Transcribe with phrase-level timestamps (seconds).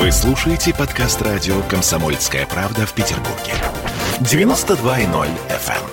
[0.00, 3.52] Вы слушаете подкаст радио «Комсомольская правда» в Петербурге.
[4.20, 5.86] 92.0 FM.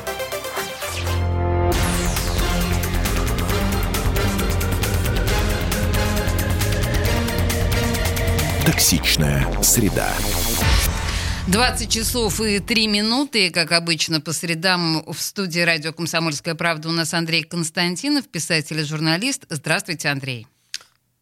[8.66, 10.14] Токсичная среда.
[11.50, 16.94] 20 часов и 3 минуты, как обычно, по средам в студии радио «Комсомольская правда» у
[16.94, 19.44] нас Андрей Константинов, писатель и журналист.
[19.50, 20.48] Здравствуйте, Андрей.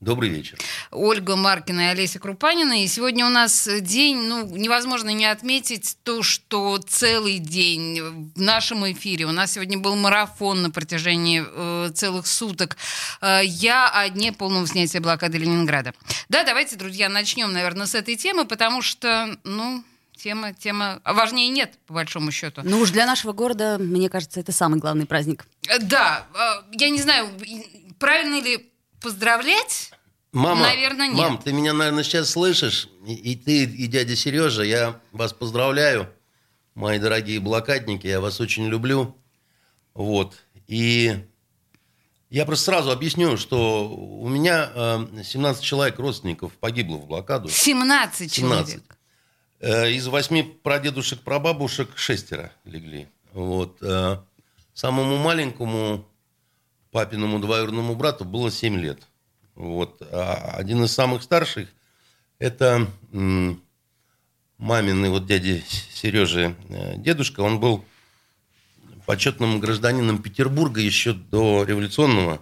[0.05, 0.59] Добрый вечер.
[0.91, 2.83] Ольга Маркина и Олеся Крупанина.
[2.83, 7.99] И сегодня у нас день, ну, невозможно не отметить то, что целый день
[8.35, 9.25] в нашем эфире.
[9.25, 12.77] У нас сегодня был марафон на протяжении э, целых суток.
[13.19, 15.95] Э, я о дне полного снятия блокады Ленинграда.
[16.29, 19.83] Да, давайте, друзья, начнем, наверное, с этой темы, потому что, ну,
[20.15, 22.61] тема, тема важнее нет, по большому счету.
[22.63, 25.47] Ну уж для нашего города, мне кажется, это самый главный праздник.
[25.67, 27.27] Э, Да, э, я не знаю,
[27.97, 28.69] правильно ли
[29.01, 29.91] поздравлять?
[30.35, 31.17] Мама, Наверное, нет.
[31.17, 32.89] Мам, ты меня, наверное, сейчас слышишь.
[33.07, 36.09] И, и ты, и дядя Сережа, я вас поздравляю,
[36.73, 39.15] мои дорогие блокадники, я вас очень люблю.
[39.93, 40.35] Вот.
[40.67, 41.25] И
[42.29, 47.47] я просто сразу объясню, что у меня э, 17 человек родственников погибло в блокаду.
[47.47, 48.67] 17 человек.
[48.67, 48.83] 17.
[49.61, 53.07] Э, Из восьми прадедушек, прабабушек шестеро легли.
[53.31, 53.77] Вот.
[53.81, 54.17] э,
[54.73, 56.05] Самому маленькому
[56.91, 59.07] папиному двоюродному брату было 7 лет.
[59.55, 60.01] Вот.
[60.11, 61.69] А один из самых старших–
[62.39, 62.87] это
[64.57, 67.41] маминый вот дяди Сережи э, дедушка.
[67.41, 67.83] Он был
[69.05, 72.41] почетным гражданином Петербурга еще до революционного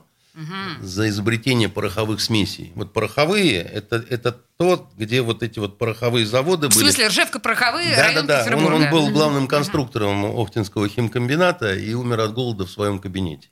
[0.82, 2.72] за изобретение пороховых смесей.
[2.74, 6.86] Вот пороховые это, это тот, где вот эти вот пороховые заводы В были.
[6.86, 8.68] смысле, Ржевка, Пороховые, Да, да, район да.
[8.68, 13.50] Он, он был главным конструктором Охтинского химкомбината и умер от голода в своем кабинете.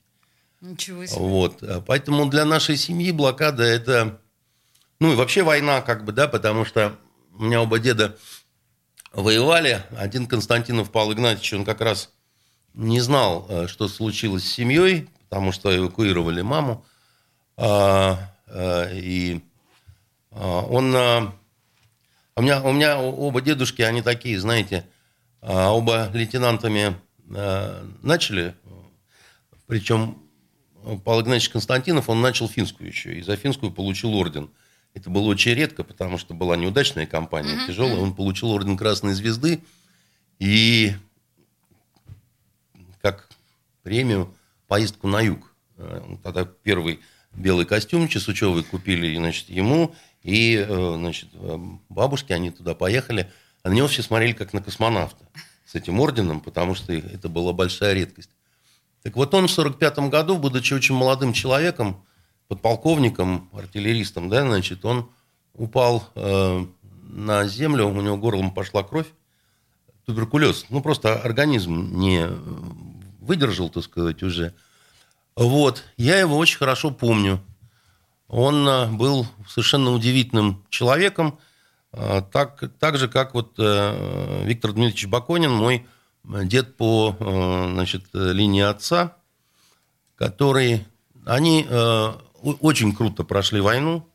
[0.61, 1.19] Ничего себе.
[1.19, 1.63] Вот.
[1.87, 4.19] Поэтому для нашей семьи блокада это...
[4.99, 6.95] Ну и вообще война, как бы, да, потому что
[7.33, 8.15] у меня оба деда
[9.13, 9.83] воевали.
[9.97, 12.11] Один Константинов Павел Игнатьевич, он как раз
[12.73, 16.85] не знал, э, что случилось с семьей, потому что эвакуировали маму.
[17.57, 19.41] А, э, И
[20.31, 20.93] а, он...
[20.95, 21.33] а,
[22.35, 24.87] У меня, у меня оба дедушки, они такие, знаете,
[25.41, 26.95] оба лейтенантами
[28.03, 28.55] начали,
[29.67, 30.20] причем
[31.03, 34.49] Павел Игнатьевич Константинов, он начал финскую еще, и за финскую получил орден.
[34.93, 37.97] Это было очень редко, потому что была неудачная кампания, тяжелая.
[37.97, 39.63] Он получил орден Красной Звезды
[40.39, 40.93] и
[43.01, 43.29] как
[43.83, 44.33] премию
[44.67, 45.53] поездку на юг.
[45.77, 46.99] Э, Тогда первый
[47.33, 51.57] белый костюм Чесучевой купили значит, ему, и э, значит, э,
[51.89, 53.31] бабушки, они туда поехали.
[53.63, 55.23] А на него все смотрели как на космонавта
[55.65, 58.29] с этим орденом, потому что это была большая редкость.
[59.03, 62.03] Так вот он в 45 году, будучи очень молодым человеком,
[62.47, 65.09] подполковником, артиллеристом, да, значит, он
[65.53, 66.65] упал э,
[67.03, 69.07] на землю, у него горлом пошла кровь,
[70.05, 70.65] туберкулез.
[70.69, 72.27] Ну, просто организм не
[73.21, 74.53] выдержал, так сказать, уже.
[75.35, 75.83] Вот.
[75.97, 77.41] Я его очень хорошо помню.
[78.27, 81.39] Он э, был совершенно удивительным человеком,
[81.91, 85.85] э, так, так же, как вот э, Виктор Дмитриевич Баконин, мой
[86.23, 89.17] дед по э, значит, линии отца,
[90.15, 90.85] который...
[91.23, 94.07] Они э, очень круто прошли войну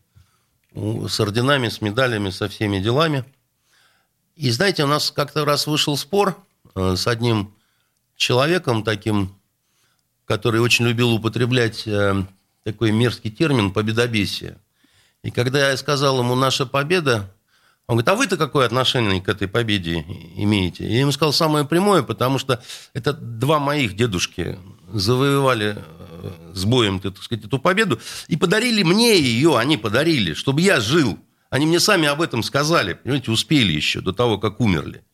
[0.74, 3.24] с орденами, с медалями, со всеми делами.
[4.34, 6.36] И знаете, у нас как-то раз вышел спор
[6.74, 7.54] э, с одним
[8.16, 9.36] человеком таким,
[10.24, 11.88] который очень любил употреблять
[12.64, 14.58] такой мерзкий термин «победобесие».
[15.22, 17.32] И когда я сказал ему «наша победа»,
[17.88, 20.00] он говорит, а вы-то какое отношение к этой победе
[20.36, 20.88] имеете?
[20.88, 22.60] Я ему сказал самое прямое, потому что
[22.94, 24.58] это два моих дедушки
[24.92, 30.62] завоевали э, с боем, так сказать, эту победу и подарили мне ее, они подарили, чтобы
[30.62, 31.16] я жил.
[31.48, 35.04] Они мне сами об этом сказали, понимаете, успели еще до того, как умерли.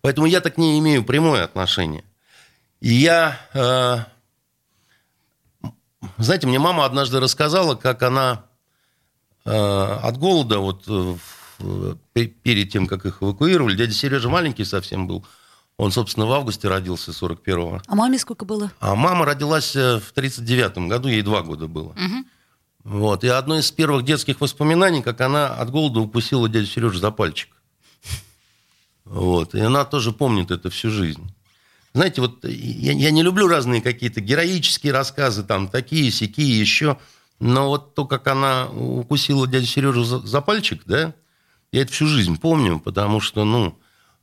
[0.00, 2.02] Поэтому я так не имею прямое отношение.
[2.80, 3.98] И я, э,
[6.18, 8.44] знаете, мне мама однажды рассказала, как она
[9.44, 11.37] э, от голода, вот э, в-
[12.12, 15.26] перед тем, как их эвакуировали, дядя Сережа маленький совсем был,
[15.76, 17.80] он, собственно, в августе родился, 41-го.
[17.86, 18.72] А маме сколько было?
[18.80, 21.94] А мама родилась э, в 39-м году, ей два года было.
[22.82, 23.22] Вот.
[23.22, 27.50] И одно из первых детских воспоминаний, как она от голода укусила дядю Сережу за пальчик.
[29.04, 29.54] Вот.
[29.54, 31.32] И она тоже помнит это всю жизнь.
[31.94, 36.98] Знаете, вот я, я не люблю разные какие-то героические рассказы, там, такие, сякие, еще.
[37.40, 41.14] Но вот то, как она укусила дядю Сережу за, за пальчик, да,
[41.72, 43.78] я это всю жизнь помню, потому что, ну,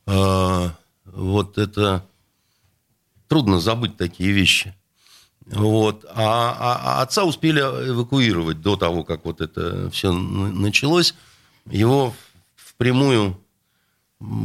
[0.07, 0.69] э,
[1.05, 2.05] вот это
[3.27, 4.75] трудно забыть такие вещи.
[5.45, 6.05] Вот.
[6.09, 11.13] А, а- а отца успели эвакуировать до того, как вот это все началось.
[11.69, 12.13] Его
[12.55, 13.39] впрямую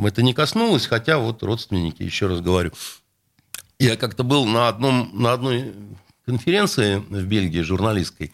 [0.05, 2.73] это не коснулось, хотя вот родственники, еще раз говорю.
[3.79, 5.73] Я как-то был на, одном, на одной
[6.27, 8.33] конференции в Бельгии журналистской,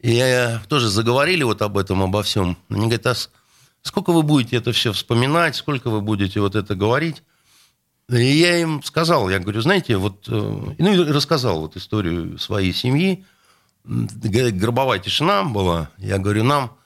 [0.00, 2.56] и тоже заговорили вот об этом, обо всем.
[2.68, 3.14] Они говорят, а
[3.82, 7.22] сколько вы будете это все вспоминать, сколько вы будете вот это говорить?
[8.08, 10.32] И я им сказал, я говорю, знаете, вот, э,
[10.78, 13.24] ну и рассказал вот историю своей семьи.
[13.84, 15.90] Гробовая тишина была.
[15.98, 16.76] Я говорю, нам,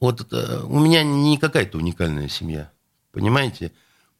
[0.00, 2.70] вот это, у меня не какая-то уникальная семья,
[3.12, 3.72] понимаете?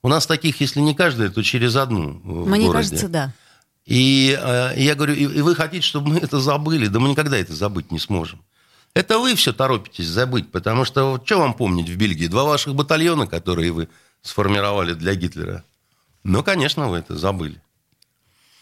[0.02, 3.32] У нас таких, если не каждая, то через одну Мне кажется, да.
[3.86, 6.86] И э, я говорю, и вы хотите, чтобы мы это забыли?
[6.86, 8.42] Да мы никогда это забыть не сможем.
[8.94, 12.28] Это вы все торопитесь забыть, потому что вот, что вам помнить в Бельгии?
[12.28, 13.88] Два ваших батальона, которые вы
[14.22, 15.64] сформировали для Гитлера–
[16.24, 17.60] ну, конечно, вы это забыли.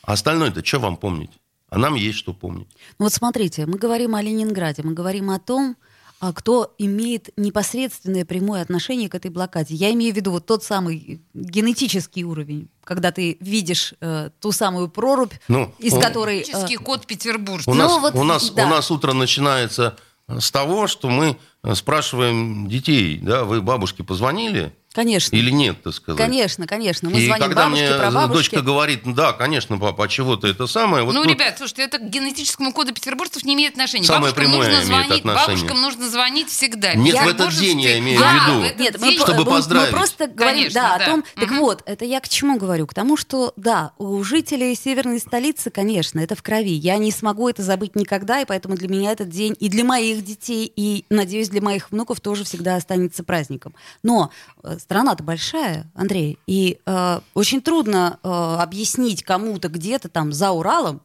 [0.02, 1.30] А остальное-то что вам помнить?
[1.70, 2.68] А нам есть что помнить.
[2.98, 5.76] Ну вот смотрите, мы говорим о Ленинграде, мы говорим о том,
[6.20, 9.74] а, кто имеет непосредственное прямое отношение к этой блокаде.
[9.76, 14.88] Я имею в виду вот тот самый генетический уровень, когда ты видишь э, ту самую
[14.88, 16.40] прорубь, ну, из он, которой...
[16.40, 17.62] Э, генетический э, код Петербурга.
[17.66, 18.66] У, ну, нас, вот, у, нас, да.
[18.66, 19.96] у нас утро начинается
[20.40, 21.36] с того, что мы
[21.74, 24.72] спрашиваем детей, да, вы бабушке позвонили?
[24.92, 25.34] Конечно.
[25.34, 26.18] Или нет, так сказать.
[26.18, 27.08] Конечно, конечно.
[27.10, 28.34] Мы и звоним когда бабушке, мне прабабушке.
[28.34, 31.04] дочка говорит, да, конечно, папа, а чего ты это самое?
[31.04, 34.04] Вот, ну, ну, ребят, слушайте, это к генетическому коду петербуржцев не имеет отношения.
[34.04, 35.56] Самое бабушкам прямое нужно имеет звонить, отношение.
[35.56, 36.94] Бабушкам нужно звонить всегда.
[36.94, 39.44] Нет, я в этот день я имею да, в виду, в Нет, день, мы, чтобы
[39.44, 39.92] мы, поздравить.
[39.92, 41.04] Мы просто говорим, Конечно, да, да.
[41.04, 41.60] о том, так Угу.
[41.60, 42.86] вот, это я к чему говорю?
[42.86, 46.74] К тому, что, да, у жителей северной столицы, конечно, это в крови.
[46.74, 50.22] Я не смогу это забыть никогда, и поэтому для меня этот день и для моих
[50.24, 53.74] детей, и, надеюсь, для моих внуков тоже всегда останется праздником.
[54.02, 54.30] Но
[54.62, 61.00] э, страна-то большая, Андрей, и э, очень трудно э, объяснить кому-то где-то там за Уралом.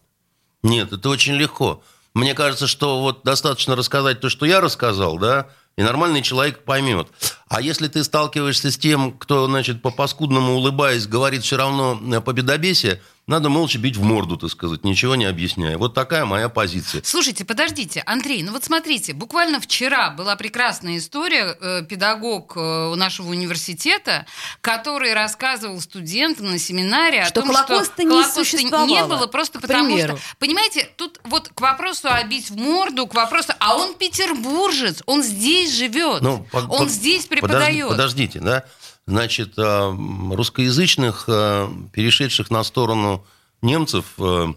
[0.63, 1.81] Нет, это очень легко.
[2.13, 7.07] Мне кажется, что вот достаточно рассказать то, что я рассказал, да, и нормальный человек поймет.
[7.47, 13.01] А если ты сталкиваешься с тем, кто, значит, по-паскудному улыбаясь, говорит все равно э, победобесие,
[13.27, 15.77] надо молча бить в морду, так сказать, ничего не объясняя.
[15.77, 17.01] Вот такая моя позиция.
[17.03, 23.29] Слушайте, подождите, Андрей, ну вот смотрите, буквально вчера была прекрасная история, э, педагог э, нашего
[23.29, 24.25] университета,
[24.61, 29.59] который рассказывал студентам на семинаре Что о том, Холокоста что не Холокоста не было, просто
[29.59, 30.17] к потому примеру.
[30.17, 35.03] что, понимаете, тут вот к вопросу о бить в морду, к вопросу, а он петербуржец,
[35.05, 37.89] он здесь живет, Ну, по- он по- здесь подожди- преподает.
[37.89, 38.63] Подождите, да?
[39.07, 39.97] Значит, э,
[40.31, 43.25] русскоязычных, э, перешедших на сторону
[43.61, 44.47] немцев, э,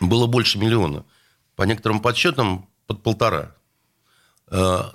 [0.00, 1.04] было больше миллиона.
[1.56, 3.54] По некоторым подсчетам, под полтора.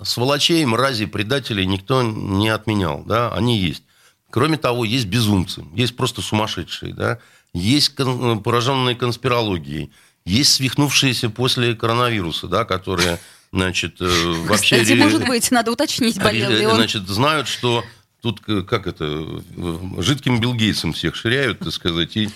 [0.04, 3.02] Сволочей, мразей, предателей никто не отменял.
[3.04, 3.34] Да?
[3.34, 3.82] Они есть.
[4.30, 7.18] Кроме того, есть безумцы, есть просто сумасшедшие, да?
[7.52, 9.90] есть кон- пораженные конспирологией,
[10.24, 13.18] есть свихнувшиеся после коронавируса, да, которые
[13.50, 14.80] значит, вообще...
[14.80, 16.76] Кстати, может быть, надо уточнить, болел ли он.
[16.76, 17.84] Значит, знают, что
[18.20, 22.28] тут, к- как это, э, жидким Билл Гейтсом всех ширяют, так сказать, и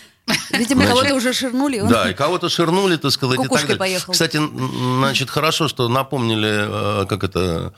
[0.52, 1.80] Видимо, кого-то уже ширнули.
[1.80, 3.78] он- да, и кого-то ширнули, так сказать, и так Кукушкой далее.
[3.78, 4.12] поехал.
[4.12, 4.40] Кстати,
[4.98, 7.74] значит, хорошо, что напомнили, э, как это,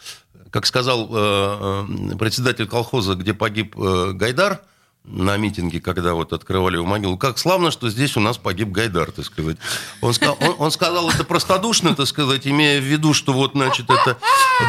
[0.50, 4.60] как сказал э, э, председатель колхоза, где погиб э, Гайдар
[5.06, 7.16] на митинге, когда вот открывали его могилу.
[7.16, 9.56] Как славно, что здесь у нас погиб Гайдар, так сказать.
[10.00, 13.86] Он, ска- он, он сказал это простодушно, так сказать, имея в виду, что вот, значит,
[13.88, 14.16] это...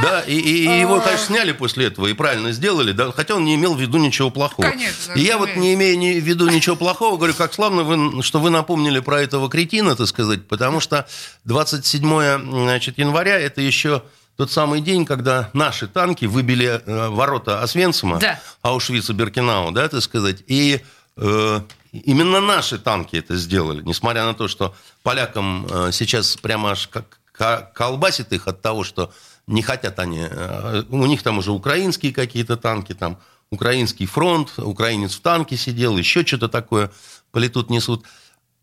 [0.03, 3.55] Да, и, и- его, конечно, сняли после этого, и правильно сделали, да, хотя он не
[3.55, 4.69] имел в виду ничего плохого.
[4.69, 8.21] Конечно, И я вот не имея ни- в виду ничего плохого, говорю, как славно, вы,
[8.21, 11.07] что вы напомнили про этого кретина, так сказать, потому что
[11.45, 14.03] 27 значит, января это еще
[14.37, 18.39] тот самый день, когда наши танки выбили э, ворота Освенцима, Да.
[18.61, 20.81] Аушвица, Беркинау, да, так сказать, и
[21.17, 26.87] э, именно наши танки это сделали, несмотря на то, что полякам э, сейчас прямо аж
[26.87, 29.11] как ка- колбасит их от того, что
[29.47, 30.19] не хотят они.
[30.29, 33.17] э, У них там уже украинские какие-то танки, там
[33.49, 36.91] украинский фронт, украинец в танке сидел, еще что-то такое
[37.31, 38.05] политут несут.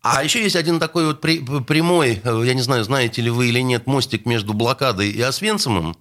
[0.07, 3.47] А еще есть один такой вот при- прямой, э, я не знаю, знаете ли вы
[3.49, 5.97] или нет, мостик между блокадой и Освенцимом.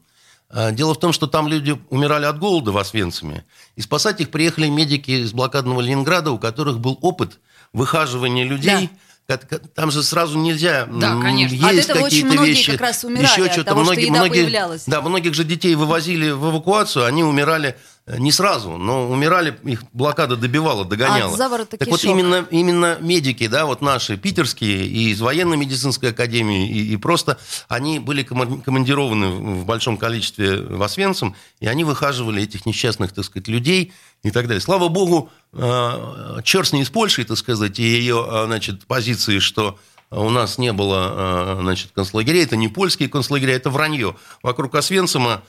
[0.50, 3.44] Э, Дело в том, что там люди умирали от голода в Освенциме.
[3.76, 7.40] И спасать их приехали медики из блокадного Ленинграда, у которых был опыт
[7.72, 8.90] выхаживания людей.
[9.26, 11.54] Как- Там же сразу нельзя Да, конечно.
[11.54, 13.64] есть От этого очень какие-то многие вещи, как раз еще от что-то.
[13.70, 14.84] того, что многие, многие, появлялась.
[14.86, 17.74] Да, многих же детей вывозили в эвакуацию, они умирали
[18.06, 21.32] не сразу, но умирали, их блокада добивала, догоняла.
[21.32, 26.68] От заворота так вот именно, именно медики, да, вот наши питерские и из военно-медицинской академии,
[26.68, 32.42] и, и просто они были командированы в в большом количестве в Освенцим, и они выхаживали
[32.42, 33.92] этих несчастных, так сказать, людей
[34.22, 34.60] и так далее.
[34.60, 39.38] Слава богу, э, черт с ней с Польшей, так сказать, и ее, э, значит, позиции,
[39.38, 39.78] что
[40.16, 42.44] у нас не было, значит, концлагерей.
[42.44, 44.16] Это не польские концлагеря, это вранье.
[44.42, 45.42] Вокруг Освенцима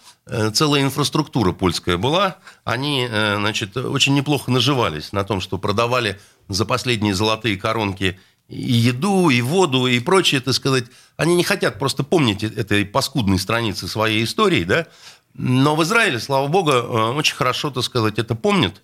[0.54, 2.38] целая инфраструктура польская была.
[2.64, 9.30] Они, значит, очень неплохо наживались на том, что продавали за последние золотые коронки и еду,
[9.30, 10.86] и воду, и прочее, так сказать.
[11.18, 14.88] Они не хотят просто помнить этой паскудной страницы своей истории, да.
[15.34, 18.82] Но в Израиле, слава богу, очень хорошо, так сказать, это помнят.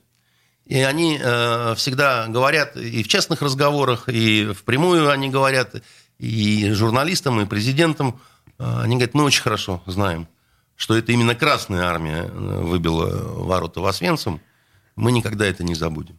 [0.72, 5.76] И они э, всегда говорят и в частных разговорах, и впрямую они говорят,
[6.18, 8.22] и журналистам, и президентам.
[8.58, 10.30] Э, они говорят, мы очень хорошо знаем,
[10.78, 14.40] что это именно Красная Армия э, выбила ворота в Освенцим.
[14.96, 16.18] Мы никогда это не забудем.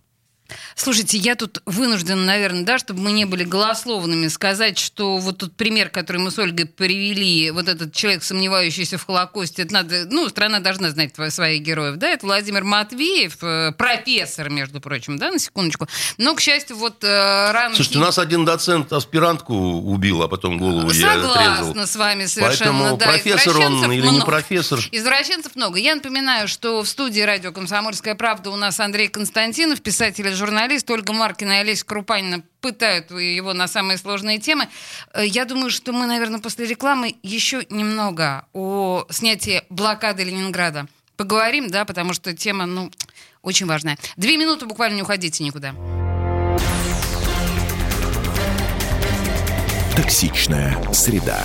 [0.75, 5.55] Слушайте, я тут вынуждена, наверное, да, чтобы мы не были голословными, сказать, что вот тот
[5.55, 10.29] пример, который мы с Ольгой привели, вот этот человек, сомневающийся в Холокосте, это надо, ну,
[10.29, 15.39] страна должна знать своих героев, да, это Владимир Матвеев, э, профессор, между прочим, да, на
[15.39, 15.89] секундочку.
[16.19, 17.75] Но, к счастью, вот э, рано...
[17.75, 21.57] Слушайте, у нас один доцент аспирантку убил, а потом голову Согласна я отрезал.
[21.57, 23.07] Согласна с вами совершенно, Поэтому да.
[23.07, 24.17] профессор он или много.
[24.17, 24.81] не профессор.
[24.91, 25.79] Извращенцев много.
[25.79, 30.91] Я напоминаю, что в студии радио «Комсомольская правда» у нас Андрей Константинов, писатель и журналист,
[30.91, 34.69] Ольга Маркина и Олеся Крупанина пытают его на самые сложные темы.
[35.15, 41.71] Э, Я думаю, что мы, наверное, после рекламы еще немного о снятии блокады Ленинграда поговорим,
[41.71, 42.91] да, потому что тема, ну,
[43.43, 43.97] очень важная.
[44.17, 45.75] Две минуты буквально не уходите никуда.
[49.97, 51.45] Токсичная среда.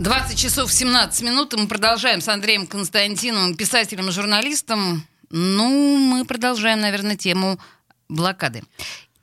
[0.00, 5.06] 20 часов 17 минут, и мы продолжаем с Андреем Константиновым, писателем и журналистом.
[5.28, 7.60] Ну, мы продолжаем, наверное, тему
[8.08, 8.62] блокады.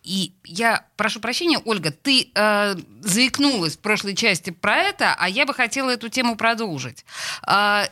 [0.04, 5.48] И я прошу прощения, Ольга, ты э, заикнулась в прошлой части про это, а я
[5.48, 7.06] бы хотела эту тему продолжить.
[7.48, 7.88] Э,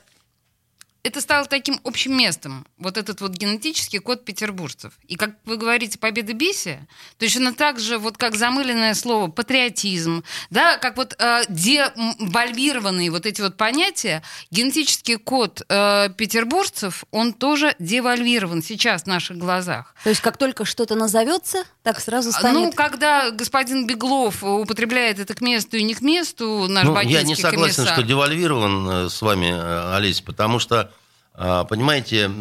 [1.05, 4.93] это стало таким общим местом, вот этот вот генетический код петербуржцев.
[5.07, 6.87] И как вы говорите, победа бесия,
[7.19, 13.41] точно так же, вот как замыленное слово патриотизм, да, как вот э, девальвированные вот эти
[13.41, 19.93] вот понятия, генетический код э, петербуржцев, он тоже девальвирован сейчас в наших глазах.
[20.03, 22.55] То есть как только что-то назовется, так сразу станет...
[22.55, 27.21] Ну, когда господин Беглов употребляет это к месту и не к месту, наш Ну, я
[27.21, 27.93] не согласен, комиссар.
[27.93, 30.91] что девальвирован э, с вами, э, Олесь, потому что,
[31.37, 32.31] понимаете,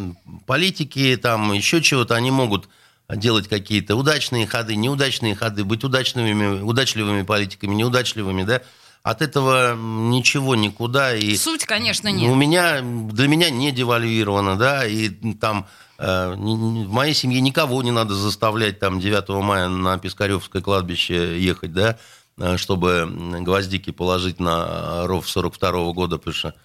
[0.45, 2.69] политики, там, еще чего-то, они могут
[3.09, 8.61] делать какие-то удачные ходы, неудачные ходы, быть удачными, удачливыми политиками, неудачливыми, да,
[9.03, 11.15] от этого ничего никуда.
[11.15, 12.35] И Суть, конечно, у нет.
[12.35, 15.67] меня, для меня не девальвировано, да, и там
[15.99, 21.71] э, в моей семье никого не надо заставлять там 9 мая на Пискаревское кладбище ехать,
[21.71, 21.99] да,
[22.39, 23.07] э, чтобы
[23.41, 26.55] гвоздики положить на ров 42 года, потому что,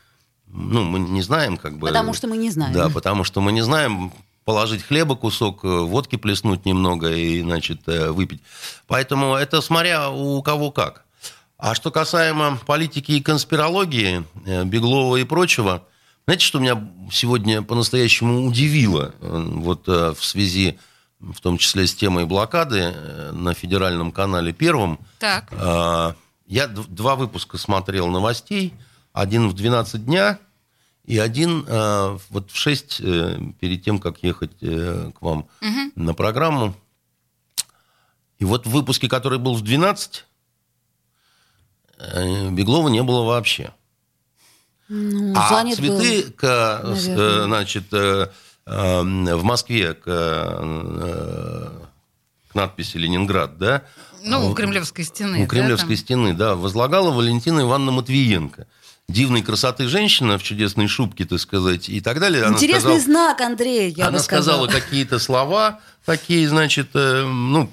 [0.53, 1.87] ну, мы не знаем, как бы...
[1.87, 2.73] Потому что мы не знаем.
[2.73, 4.13] Да, потому что мы не знаем,
[4.45, 8.43] положить хлеба кусок, э, водки плеснуть немного и, значит, э, выпить.
[8.87, 11.05] Поэтому это смотря у кого как.
[11.57, 15.85] А что касаемо политики и конспирологии, э, Беглова и прочего,
[16.27, 20.79] знаете, что меня сегодня по-настоящему удивило вот в связи,
[21.19, 22.95] в том числе с темой блокады
[23.33, 25.01] на федеральном канале Первом?
[25.19, 25.49] Так.
[25.53, 26.15] А,
[26.47, 28.75] Я два выпуска смотрел новостей.
[29.13, 30.39] Один в 12 дня
[31.05, 35.49] и один а, вот в 6 э, перед тем, как ехать э, к вам
[35.97, 36.77] на программу.
[38.39, 40.25] И вот в выпуске, который был в 12,
[41.99, 43.73] э, Беглова не было вообще.
[44.89, 47.45] Ну, А цветы, был, к, э, наверное.
[47.45, 48.31] значит, э,
[48.67, 51.71] э, в Москве к, э,
[52.49, 53.83] к надписи «Ленинград», да?
[54.23, 55.39] Ну, у Кремлевской стены.
[55.39, 56.05] у да, Кремлевской там.
[56.05, 58.67] стены, да, возлагала Валентина Ивановна Матвиенко.
[59.11, 62.45] Дивной красоты женщина в чудесной шубке, так сказать, и так далее.
[62.45, 64.67] Она Интересный сказала- знак, Андрей, я она бы сказала.
[64.67, 67.71] сказала какие-то слова такие, значит, э, ну,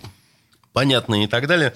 [0.74, 1.75] понятные и так далее.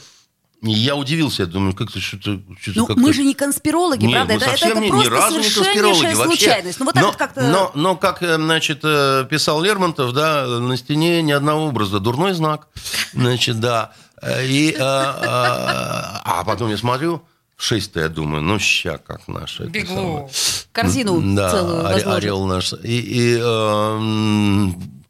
[0.63, 2.39] И я удивился, я думаю, как-то что-то...
[2.61, 4.33] что-то Ну, как-то- мы же не конспирологи, Нет, правда?
[4.33, 6.23] мы это, это- совсем это не, ни просто разу не конспирологи вообще.
[6.25, 6.79] случайность.
[6.79, 7.41] Ну, вот так но, вот как-то...
[7.41, 11.99] но, но, как, э, значит, э, писал Лермонтов, да, на стене ни одного образа.
[11.99, 12.67] Дурной знак.
[13.13, 13.93] Значит, да.
[14.21, 17.23] Э, И, э, э, а потом я смотрю,
[17.61, 19.63] шесть-то, я думаю, ну, ща как наши.
[19.63, 20.29] это Бегло.
[20.71, 22.07] Корзину Да, целую возложит.
[22.07, 22.73] орел наш.
[22.73, 25.03] И, и, эм,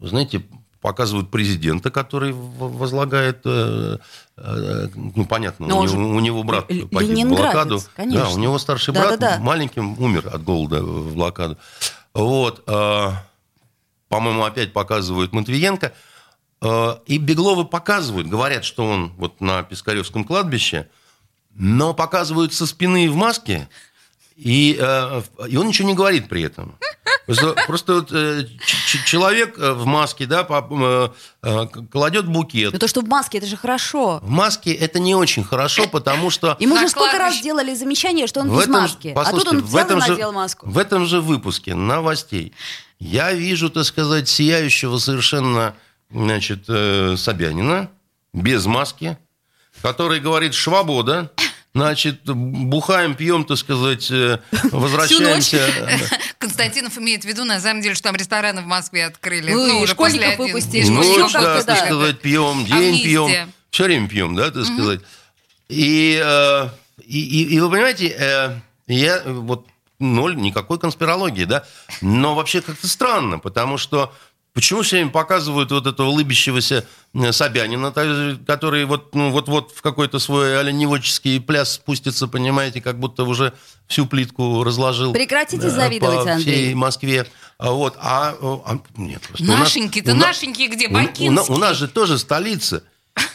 [0.00, 0.42] знаете,
[0.80, 3.98] показывают президента, который возлагает, э,
[4.36, 7.80] э, ну, понятно, Но у, него, же у него брат погиб в блокаду.
[7.96, 8.24] конечно.
[8.26, 9.42] Да, у него старший брат Да-да-да.
[9.42, 11.56] маленьким умер от голода в блокаду.
[12.14, 12.62] Вот.
[12.66, 13.10] э,
[14.08, 15.92] по-моему, опять показывают Матвиенко.
[16.62, 20.88] Э, И Беглова показывают, говорят, что он вот на Пискаревском кладбище,
[21.58, 23.68] но показывают со спины в маске,
[24.36, 26.76] и, э, и он ничего не говорит при этом.
[27.24, 28.46] Просто, просто вот, э,
[29.04, 31.08] человек э, в маске, да, по- э,
[31.42, 32.72] э, кладет букет.
[32.72, 34.20] Ну то, что в маске, это же хорошо.
[34.22, 36.56] В маске это не очень хорошо, потому что...
[36.60, 39.12] Ему На же сколько раз делали замечание, что он В без этом же- маски.
[39.16, 40.68] А тут он в взял этом и же- надел маску.
[40.68, 42.52] В этом же выпуске новостей
[43.00, 45.74] я вижу, так сказать, сияющего совершенно,
[46.12, 47.90] значит, э, Собянина
[48.32, 49.18] без маски,
[49.86, 51.30] который говорит «Швобода»,
[51.74, 54.38] Значит, бухаем, пьем, так сказать, э,
[54.72, 55.60] возвращаемся.
[56.38, 59.52] Константинов имеет в виду, на самом деле, что там рестораны в Москве открыли.
[59.52, 60.54] Ну, и уже школьников после 11.
[60.54, 60.88] выпустили.
[60.88, 63.52] Ну, да, так сказать, пьем, день пьем.
[63.68, 65.00] Все время пьем, да, так сказать.
[65.68, 66.18] И,
[67.04, 69.66] и, и- и вы понимаете, э, я вот
[69.98, 71.66] ноль, никакой конспирологии, да,
[72.00, 74.14] но вообще как-то странно, потому что
[74.56, 77.92] Почему все время показывают вот этого улыбящегося э, Собянина,
[78.46, 83.52] который вот, ну, вот-вот в какой-то свой оленеводческий пляс спустится, понимаете, как будто уже
[83.86, 85.12] всю плитку разложил.
[85.12, 86.40] Прекратите э, завидовать, по Андрей.
[86.54, 87.26] всей Москве.
[87.58, 90.88] А вот, а, а, нет, просто у нас- Нашеньки-то, у на- нашеньки где?
[90.88, 91.54] на- у, на- Бакинские.
[91.54, 92.82] у нас же тоже столица.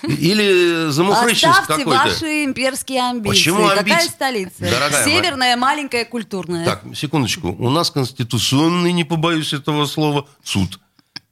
[0.01, 2.03] Или Замухрыщинск Оставьте какой-то.
[2.09, 3.29] ваши имперские амбиции.
[3.29, 4.07] Почему Какая амбиции?
[4.09, 4.53] столица?
[4.59, 5.05] Дорогая моя.
[5.05, 6.65] Северная, маленькая, культурная.
[6.65, 7.49] Так, секундочку.
[7.59, 10.79] У нас конституционный, не побоюсь этого слова, суд.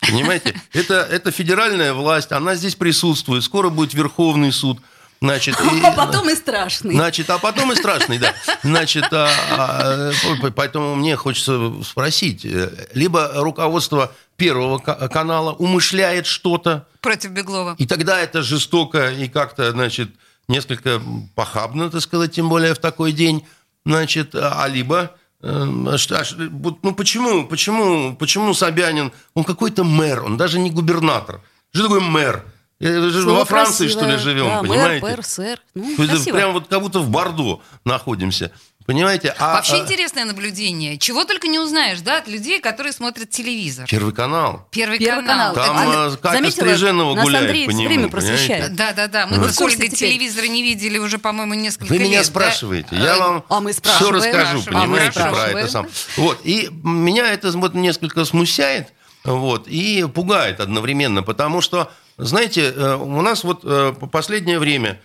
[0.01, 0.59] Понимаете?
[0.73, 3.43] Это, это федеральная власть, она здесь присутствует.
[3.43, 4.79] Скоро будет Верховный суд.
[5.21, 6.95] Значит, и- А потом и страшный.
[6.95, 8.33] Значит, а потом и страшный, да.
[8.63, 16.25] Значит, а, а, по- поэтому мне хочется спросить, э, либо руководство Первого ка- канала умышляет
[16.25, 17.75] что-то, Против Беглова.
[17.77, 20.09] и тогда это жестоко и как-то, значит,
[20.47, 21.01] несколько
[21.35, 23.45] похабно, так сказать, тем более в такой день,
[23.85, 30.23] значит, а либо э, что- а вот, ну почему, почему, почему Собянин, он какой-то мэр,
[30.23, 31.41] он даже не губернатор.
[31.73, 32.45] Что такое мэр?
[32.81, 34.17] Слово Во Франции, что ли, красивое.
[34.33, 35.05] живем, Да, мэр, понимаете?
[35.05, 35.59] пэр, сэр.
[35.75, 35.95] Ну.
[36.31, 38.51] Прям вот как будто в Бордо находимся.
[38.89, 39.35] Понимаете?
[39.37, 40.97] А, Вообще а, интересное наблюдение.
[40.97, 43.85] Чего только не узнаешь, да, от людей, которые смотрят телевизор.
[43.87, 44.67] Первый канал.
[44.71, 45.53] Первый, Первый канал.
[45.53, 47.87] Там А, Катя заметила, Стриженова нас гуляет Андрей по нему.
[47.87, 48.31] время понимаете?
[48.33, 48.75] просвещает.
[48.75, 49.27] Да, да, да.
[49.27, 52.07] Мы в с Ольгой телевизора не видели уже, по-моему, несколько Вы лет.
[52.07, 52.23] меня да?
[52.23, 55.87] спрашиваете, я Э, вам а мы все расскажу, понимаете, А мы про это сам.
[56.17, 58.91] Вот, и меня это вот несколько смущает,
[59.23, 64.99] вот, и пугает одновременно, потому что, знаете, э, у нас вот по последнее время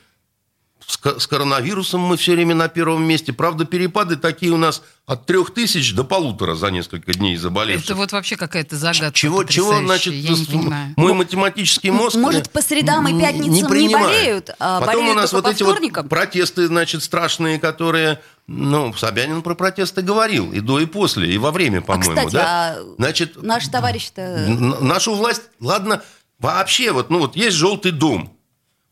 [0.87, 3.33] с ко- с коронавирусом мы все время на первом месте.
[3.33, 7.87] Правда, перепады такие у нас от трех тысяч до полутора за несколько дней заболевших.
[7.87, 10.95] Это вот вообще какая-то загадка Чего, чего, значит, я не понимаю.
[10.97, 12.17] мой математический мозг...
[12.17, 14.07] Может, по средам и пятницам не принимает.
[14.07, 18.21] болеют, а Потом болеют у нас вот по эти вот протесты, значит, страшные, которые...
[18.47, 22.77] Ну, Собянин про протесты говорил и до, и после, и во время, по-моему, кстати, да?
[22.77, 24.47] а Значит, Наш товарищ-то...
[24.81, 26.03] нашу власть, ладно,
[26.39, 28.37] вообще, вот, ну вот есть желтый дом,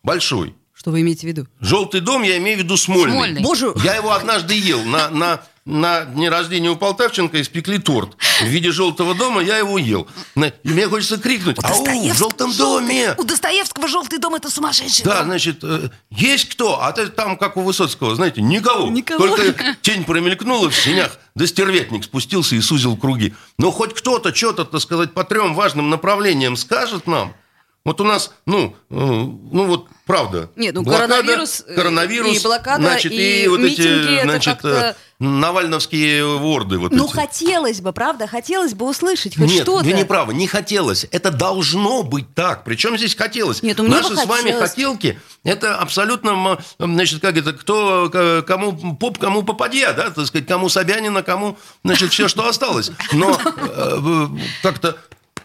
[0.02, 0.54] большой.
[0.82, 1.46] Что вы имеете в виду?
[1.60, 3.12] Желтый дом, я имею в виду Смольный.
[3.12, 3.40] Смольный.
[3.40, 4.82] Боже, Я его однажды ел.
[4.82, 8.16] На, на, на дне рождения у Полтавченко испекли торт.
[8.40, 10.08] В виде желтого дома я его ел.
[10.34, 13.14] И мне хочется крикнуть, ау, в желтом доме!
[13.16, 15.04] У Достоевского желтый дом это сумасшедший.
[15.04, 16.82] Да, значит, э, есть кто?
[16.82, 18.90] А там, как у Высоцкого, знаете, никого.
[18.90, 19.24] Никого.
[19.24, 23.34] Только тень промелькнула в синях, да стервятник спустился и сузил круги.
[23.56, 27.34] Но хоть кто-то что-то, так сказать, по трем важным направлениям скажет нам.
[27.84, 30.48] Вот у нас, ну, э, ну вот правда.
[30.54, 34.52] Нет, ну, Блокада, коронавирус, э, коронавирус, и блокада, значит, и вот митинги, эти, это значит,
[34.52, 37.12] как-то- э, навальновские ворды вот ну эти.
[37.12, 38.28] хотелось бы, правда?
[38.28, 39.84] Хотелось бы услышать хоть Нет, что-то.
[39.84, 41.06] вы не правы, не хотелось.
[41.10, 42.62] Это должно быть так.
[42.62, 43.64] Причем здесь хотелось?
[43.64, 48.94] Нет, ну, мне бы Наши с вами хотелки, это абсолютно, значит, как это, кто, кому
[48.94, 52.92] поп, кому попадья, да, так сказать, кому Собянина, кому, значит, все, что осталось.
[53.12, 53.36] Но
[54.62, 54.96] как-то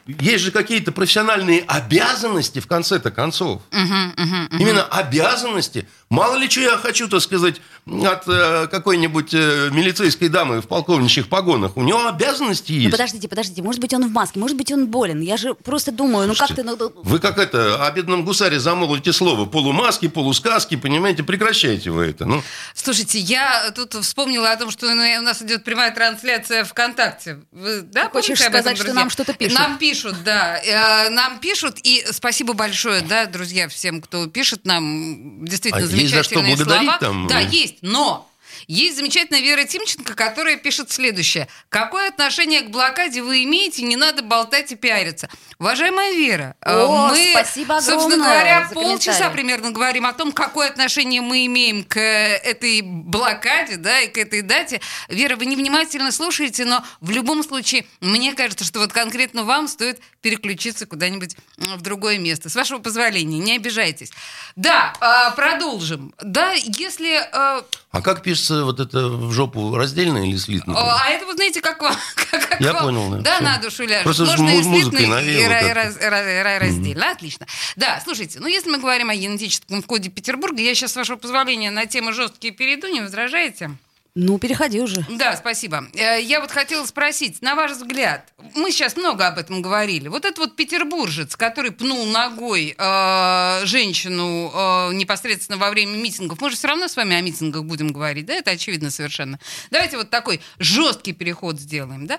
[0.07, 3.61] есть же какие-то профессиональные обязанности в конце-то концов.
[3.71, 5.87] Именно обязанности.
[6.09, 11.27] Мало ли что я хочу, так сказать, от э, какой-нибудь э, милицейской дамы в полковничьих
[11.27, 11.75] погонах.
[11.75, 12.85] У него обязанности есть.
[12.85, 15.19] Ну подождите, подождите, может быть он в маске, может быть он болен.
[15.21, 16.63] Я же просто думаю, ну как ты...
[16.63, 19.45] ну, Вы как это, о бедном гусаре замолвите слово.
[19.45, 22.25] Полумаски, полусказки, понимаете, прекращайте вы это.
[22.25, 22.41] Ну,
[22.73, 27.39] Слушайте, я тут вспомнила о том, что у нас идет прямая трансляция ВКонтакте.
[27.51, 29.59] Вы, да, хочешь помните об этом, сказать, что нам что-то пишут?
[29.59, 30.57] Нам пишут, да.
[30.59, 35.45] Э, Нам пишут, и спасибо большое, да, друзья, всем, кто пишет нам.
[35.45, 36.99] Действительно, а Есть за что замечательные благодарить слова.
[36.99, 37.27] там?
[37.27, 38.29] Да, есть, но
[38.67, 41.47] есть замечательная Вера Тимченко, которая пишет следующее.
[41.69, 43.83] Какое отношение к блокаде вы имеете?
[43.83, 45.29] Не надо болтать и пиариться.
[45.57, 51.21] Уважаемая Вера, э, О, мы, спасибо собственно говоря, полчаса примерно говорим о том, какое отношение
[51.21, 54.81] мы имеем к э, этой блокаде, да, и к этой дате.
[55.07, 59.99] Вера, вы невнимательно слушаете, но в любом случае, мне кажется, что вот конкретно вам стоит
[60.21, 62.49] переключиться куда-нибудь в другое место.
[62.49, 64.11] С вашего позволения, не обижайтесь.
[64.55, 66.13] Да, а, продолжим.
[66.21, 67.17] Да, если...
[67.17, 70.73] э, А как пишется вот это в жопу раздельно или слитно?
[70.77, 71.95] а это, вы знаете, как вам...
[72.31, 73.35] как- как Я вам- понял, да.
[73.35, 73.43] Всё.
[73.43, 74.03] на душу ляжет.
[74.03, 77.11] Просто Можно и слитно, и и раз- ра- ра- раздельно.
[77.11, 77.45] Отлично.
[77.75, 81.71] Да, слушайте, ну если мы говорим о генетическом коде Петербурга, я сейчас, с вашего позволения,
[81.71, 83.71] на тему жесткие перейду, не возражаете?
[84.19, 85.05] Ну, переходи уже.
[85.09, 85.85] Да, спасибо.
[85.93, 90.25] Э, Я вот хотела спросить, на ваш взгляд, мы сейчас много об этом говорили, вот
[90.25, 96.55] этот вот петербуржец, который пнул ногой э, женщину э, непосредственно во время митингов, мы же
[96.55, 99.39] все равно с вами о митингах будем говорить, да, это очевидно совершенно.
[99.69, 102.17] Давайте вот такой жесткий переход сделаем, да.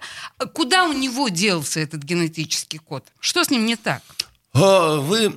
[0.54, 3.04] Куда у него делся этот генетический код?
[3.18, 4.02] Что с ним не так?
[4.54, 5.32] А, Вы,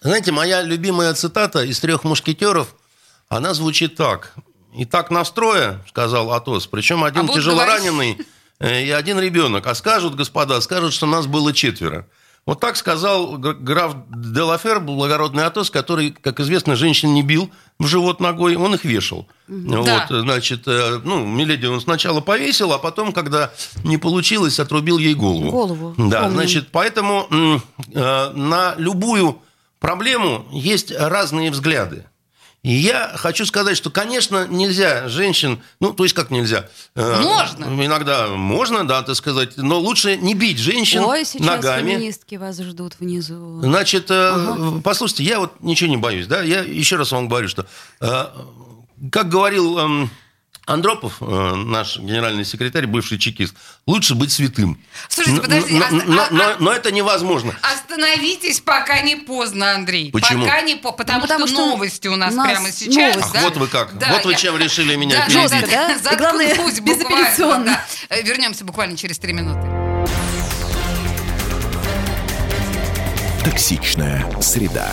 [0.00, 2.76] знаете, моя любимая цитата из трех мушкетеров,
[3.28, 4.32] она звучит так.
[4.76, 8.18] И так настроя, сказал Атос, причем один А будут тяжело говорить- раненый
[8.58, 9.66] э, и один ребенок.
[9.66, 12.06] А скажут, господа, скажут, что нас было четверо.
[12.44, 18.18] Вот так сказал граф Делафер, благородный Атос, который, как известно, женщин не бил в живот
[18.18, 19.28] ногой, он их вешал.
[19.46, 20.06] Вот, Да.
[20.10, 23.52] значит, э, ну, Миледи он сначала повесил, а потом, когда
[23.84, 25.50] не получилось, отрубил ей голову.
[25.52, 26.34] Голову, Да, помню.
[26.34, 27.28] значит, поэтому
[27.94, 29.40] э, на любую
[29.78, 32.06] проблему есть разные взгляды.
[32.62, 36.68] И я хочу сказать, что, конечно, нельзя женщин, ну, то есть как нельзя?
[36.94, 37.84] Э, Можно.
[37.84, 41.94] Иногда можно, да, так сказать, но лучше не бить женщин Ой, сейчас ногами.
[41.94, 43.60] феминистки вас ждут внизу.
[43.62, 47.66] Значит, э, послушайте, я вот ничего не боюсь, да, я еще раз вам говорю, что,
[48.00, 48.26] э,
[49.10, 50.10] как говорил эм,
[50.64, 51.24] Андропов, э,
[51.56, 53.54] наш генеральный секретарь, бывший чекист,
[53.86, 54.80] лучше быть святым.
[55.08, 57.52] Слушайте, подождите, но, а- но- а- но- а- но это невозможно.
[57.62, 60.12] Остановитесь, пока не поздно, Андрей.
[60.12, 60.44] Почему?
[60.44, 60.92] Пока не по...
[60.92, 63.16] Потому, Ну, потому что, что новости у нас, нас прямо сейчас.
[63.16, 63.36] новости.
[63.38, 63.92] Ах, вот вы как.
[63.92, 65.70] Вот вы чем решили меня да, перебить.
[65.70, 66.16] да, да?
[66.16, 67.64] Главное, буквально, безапелляционно.
[67.64, 67.84] да.
[68.16, 69.66] Э, Вернемся буквально через три минуты.
[73.44, 74.92] Токсичная среда.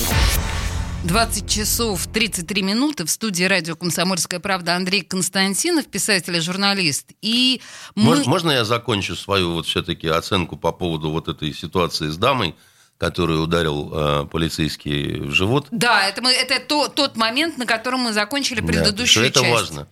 [1.03, 7.07] 20 часов 33 минуты в студии радио «Комсомольская правда» Андрей Константинов, писатель и журналист.
[7.23, 7.59] И
[7.95, 8.17] мы...
[8.17, 12.55] Мож- Можно я закончу свою вот все-таки оценку по поводу вот этой ситуации с дамой,
[13.01, 15.65] которую ударил э, полицейский в живот?
[15.71, 19.39] Да, это, мы, это то, тот момент, на котором мы закончили Да, предыдущую что это
[19.41, 19.51] часть.
[19.51, 19.87] важно.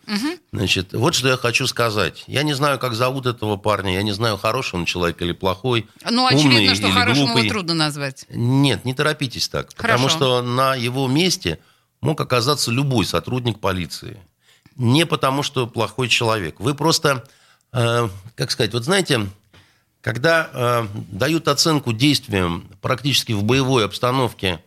[0.53, 2.23] Значит, вот что я хочу сказать.
[2.27, 5.87] Я не знаю, как зовут этого парня, я не знаю, хороший он человек или плохой,
[6.07, 7.49] Ну, умный очевидно, что или хорошему его глупый.
[7.49, 8.25] трудно назвать.
[8.29, 9.73] Нет, не торопитесь так.
[9.73, 10.09] Потому Хорошо.
[10.15, 11.57] что на его месте
[12.01, 14.19] мог оказаться любой сотрудник полиции.
[14.75, 16.59] Не потому, что плохой человек.
[16.59, 17.23] Вы просто,
[17.73, 19.27] э, как сказать, вот знаете,
[20.01, 24.63] когда э, дают оценку действиям практически в боевой обстановке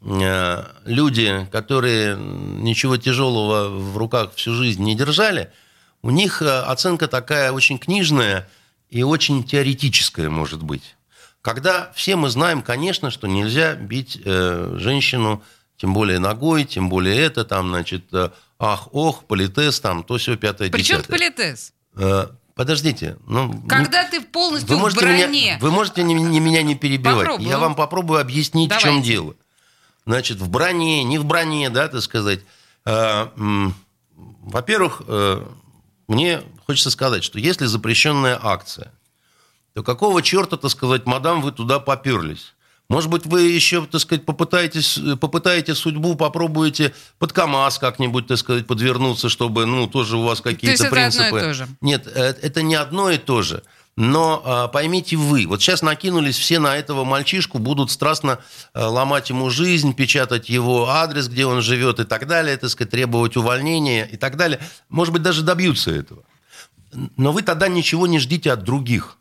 [0.00, 5.50] э, люди, которые ничего тяжелого в руках всю жизнь не держали,
[6.02, 8.48] у них э, оценка такая очень книжная
[8.88, 10.96] и очень теоретическая может быть.
[11.42, 15.42] Когда все мы знаем, конечно, что нельзя бить э, женщину,
[15.76, 20.36] тем более ногой, тем более это, там, значит, э, ах, ох, политес, там, то все
[20.36, 21.18] пятое, Причем десятое.
[21.18, 21.72] политес?
[21.96, 22.26] Э,
[22.60, 23.62] подождите, ну...
[23.66, 25.26] Когда ты полностью Вы в можете, броне.
[25.28, 27.20] меня, вы можете не, не- меня не перебивать.
[27.20, 27.48] Попробую.
[27.48, 29.08] Я вам попробую объяснить, в чем Давайте.
[29.12, 29.34] дело.
[30.04, 32.40] Значит, в броне, не в броне, да, так сказать.
[32.84, 33.74] М,
[34.42, 35.42] Во-первых, э,
[36.06, 38.92] мне хочется сказать, что если запрещенная акция,
[39.72, 42.52] то какого черта, так сказать, мадам, вы туда поперлись?
[42.90, 48.66] Может быть, вы еще, так сказать, попытаетесь, попытаете судьбу, попробуете под КАМАЗ как-нибудь, так сказать,
[48.66, 51.22] подвернуться, чтобы, ну, тоже у вас какие-то То принципы.
[51.22, 51.68] это одно и то же?
[51.80, 53.62] Нет, э, это не одно и то же.
[53.96, 58.40] Но а, поймите вы, вот сейчас накинулись все на этого мальчишку, будут страстно
[58.74, 62.90] а, ломать ему жизнь, печатать его адрес, где он живет и так далее, так сказать,
[62.90, 64.58] требовать увольнения и так далее.
[64.88, 66.24] Может быть, даже добьются этого.
[67.16, 69.16] Но вы тогда ничего не ждите от других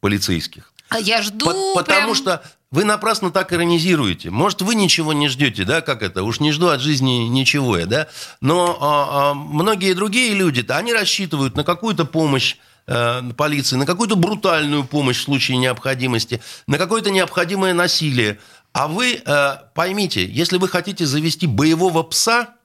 [0.00, 0.74] полицейских.
[0.90, 4.30] А я жду По- потому прям- что вы напрасно так иронизируете.
[4.30, 6.22] Может, вы ничего не ждете, да, как это?
[6.22, 8.08] Уж не жду от жизни ничего я, да?
[8.40, 14.16] Но а, а, многие другие люди-то, они рассчитывают на какую-то помощь э, полиции, на какую-то
[14.16, 18.38] брутальную помощь в случае необходимости, на какое-то необходимое насилие.
[18.74, 22.56] А вы э, поймите, если вы хотите завести боевого пса,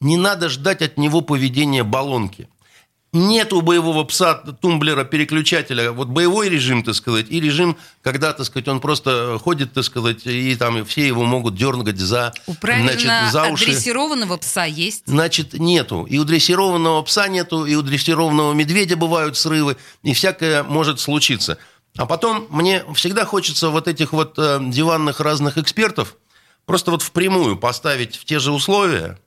[0.00, 2.48] не надо ждать от него поведения баллонки.
[3.14, 5.92] Нет у боевого пса тумблера, переключателя.
[5.92, 10.26] Вот боевой режим, так сказать, и режим, когда, так сказать, он просто ходит, так сказать,
[10.26, 13.70] и там все его могут дернуть за, У значит, за уши.
[13.70, 15.04] адресированного пса есть.
[15.06, 16.04] Значит, нету.
[16.10, 21.56] И у дрессированного пса нету, и у дрессированного медведя бывают срывы, и всякое может случиться.
[21.96, 26.16] А потом мне всегда хочется вот этих вот э, диванных разных экспертов
[26.66, 29.20] просто вот впрямую поставить в те же условия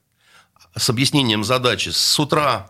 [0.76, 2.70] с объяснением задачи с утра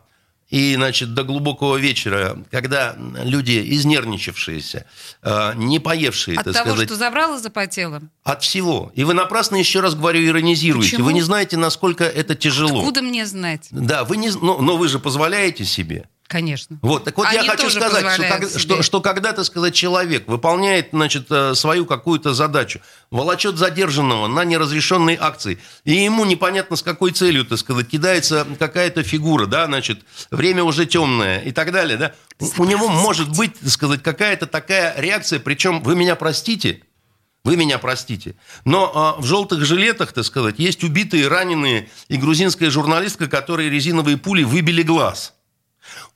[0.50, 4.86] и, значит, до глубокого вечера, когда люди изнервничавшиеся,
[5.22, 8.02] э, не поевшие, От так того, сказать, что забрала, запотела.
[8.24, 8.92] от всего.
[8.96, 10.92] И вы напрасно, еще раз говорю, иронизируете.
[10.92, 11.06] Почему?
[11.08, 12.80] Вы не знаете, насколько это тяжело.
[12.80, 13.68] Откуда мне знать?
[13.72, 16.08] Да, вы не, но, но вы же позволяете себе.
[16.28, 16.78] Конечно.
[16.82, 19.74] Вот, так вот я Они хочу тоже сказать, что, как- что, что когда, так сказать,
[19.74, 26.76] человек выполняет, значит, э, свою какую-то задачу, волочет задержанного на неразрешенные акции, и ему непонятно
[26.76, 31.72] с какой целью, так сказать, кидается какая-то фигура, да, значит, время уже темное и так
[31.72, 32.14] далее, да,
[32.58, 36.82] у- него может быть, так сказать, какая-то такая реакция, причем, вы меня простите,
[37.46, 38.36] вы меня простите.
[38.66, 44.18] Но а, в желтых жилетах, так сказать, есть убитые, раненые и грузинская журналистка, которой резиновые
[44.18, 45.34] пули выбили глаз.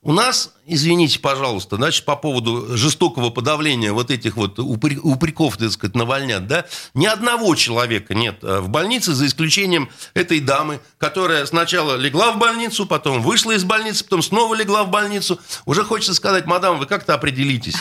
[0.04, 5.72] У нас, извините, пожалуйста, значит, по поводу жестокого подавления вот этих вот упре- упреков, так
[5.72, 11.46] сказать, навальнят, да, ни одного человека нет э, в больнице, за исключением этой дамы, которая
[11.46, 15.40] сначала легла в больницу, потом вышла из больницы, потом снова легла в больницу.
[15.66, 17.74] Уже хочется сказать, мадам, вы как-то определитесь.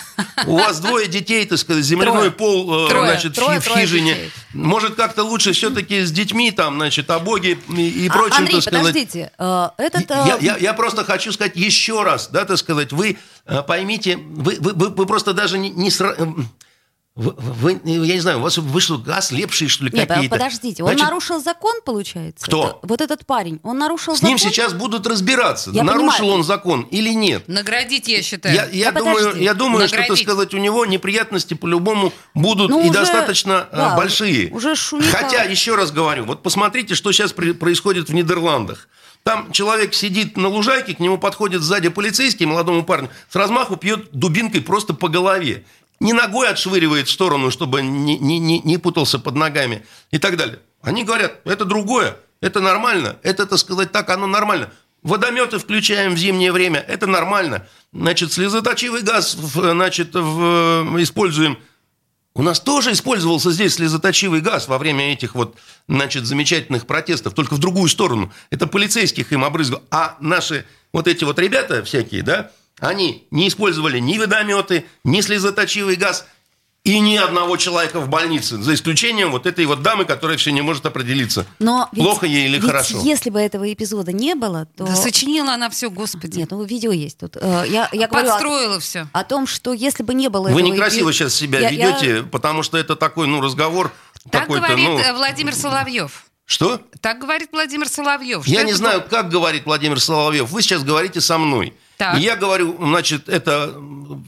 [0.47, 2.31] У вас двое детей, так сказать, земляной Трое.
[2.31, 3.11] пол, э, Трое.
[3.11, 4.17] значит, в Трое, хижине.
[4.53, 8.55] Может, как-то лучше все-таки с детьми, там, значит, о Боге и, и А, прочим, Андрей,
[8.55, 8.79] так сказать.
[8.87, 10.09] подождите, э, этот...
[10.09, 14.57] Я, я- я просто хочу сказать еще раз, да, так сказать, вы э, поймите, вы,
[14.59, 16.47] вы, вы- вы просто даже не, не сра- эм,
[17.13, 20.33] вы, вы- я не знаю, у вас вы что, ослепшие, что ли, Нет, а какие-то?
[20.35, 22.45] подождите, он Значит, нарушил закон, получается?
[22.45, 22.63] Кто?
[22.81, 24.53] Это- вот этот парень, он нарушил С ним закон?
[24.53, 26.33] сейчас будут разбираться, Я нарушил понимаю.
[26.35, 27.49] он закон или нет.
[27.49, 28.55] Наградить, я считаю.
[28.55, 29.43] Я, я Да думаю, подожди.
[29.43, 30.25] я думаю что, так Наградить.
[30.25, 34.49] сказать, у него неприятности по-любому будут Ну, и уже- достаточно э, да, большие.
[34.51, 35.17] уже шумиха.
[35.17, 38.87] Хотя, еще раз говорю, вот посмотрите, что сейчас при- происходит в Нидерландах.
[39.23, 44.11] Там человек сидит на лужайке, к нему подходит сзади полицейский, молодому парню, с размаху пьет
[44.11, 45.63] дубинкой просто по голове.
[45.99, 50.37] Не ногой отшвыривает в сторону, чтобы не, не, не, не путался под ногами и так
[50.37, 50.59] далее.
[50.81, 54.71] Они говорят, это другое, это нормально, это, так сказать, так, оно нормально.
[55.03, 57.67] Водометы включаем в зимнее время, это нормально.
[57.93, 61.59] Значит, слезоточивый газ, значит, в- используем.
[62.33, 65.57] У нас тоже использовался здесь слезоточивый газ во время этих вот,
[65.89, 68.31] значит, замечательных протестов, только в другую сторону.
[68.49, 69.83] Это полицейских им обрызгал.
[69.91, 75.97] А наши вот эти вот ребята всякие, да, они не использовали ни водометы, ни слезоточивый
[75.97, 76.25] газ
[76.83, 80.61] и ни одного человека в больнице, за исключением вот этой вот дамы, которая все не
[80.61, 82.99] может определиться, Но ведь- плохо ей или ведь хорошо.
[83.03, 84.85] если бы этого эпизода не было, то...
[84.85, 86.39] Да сочинила она все, господи.
[86.39, 87.37] Нет, ну видео есть тут.
[87.39, 89.07] Э, Я, я говорю о- Подстроила все.
[89.13, 91.91] о, том, что если бы не было Вы этого некрасиво эпи- сейчас себя Я- я-
[91.99, 93.91] ведете, потому что это такой, ну, разговор
[94.31, 94.97] Так говорит ну...
[94.97, 96.25] э, Владимир Соловьев.
[96.47, 96.81] Что?
[96.99, 98.45] Так говорит Владимир Соловьев.
[98.47, 100.49] Я не это знаю, как говорит Владимир Соловьев.
[100.49, 101.73] Вы сейчас говорите со мной.
[101.97, 102.17] Так.
[102.17, 103.73] И я говорю, значит, это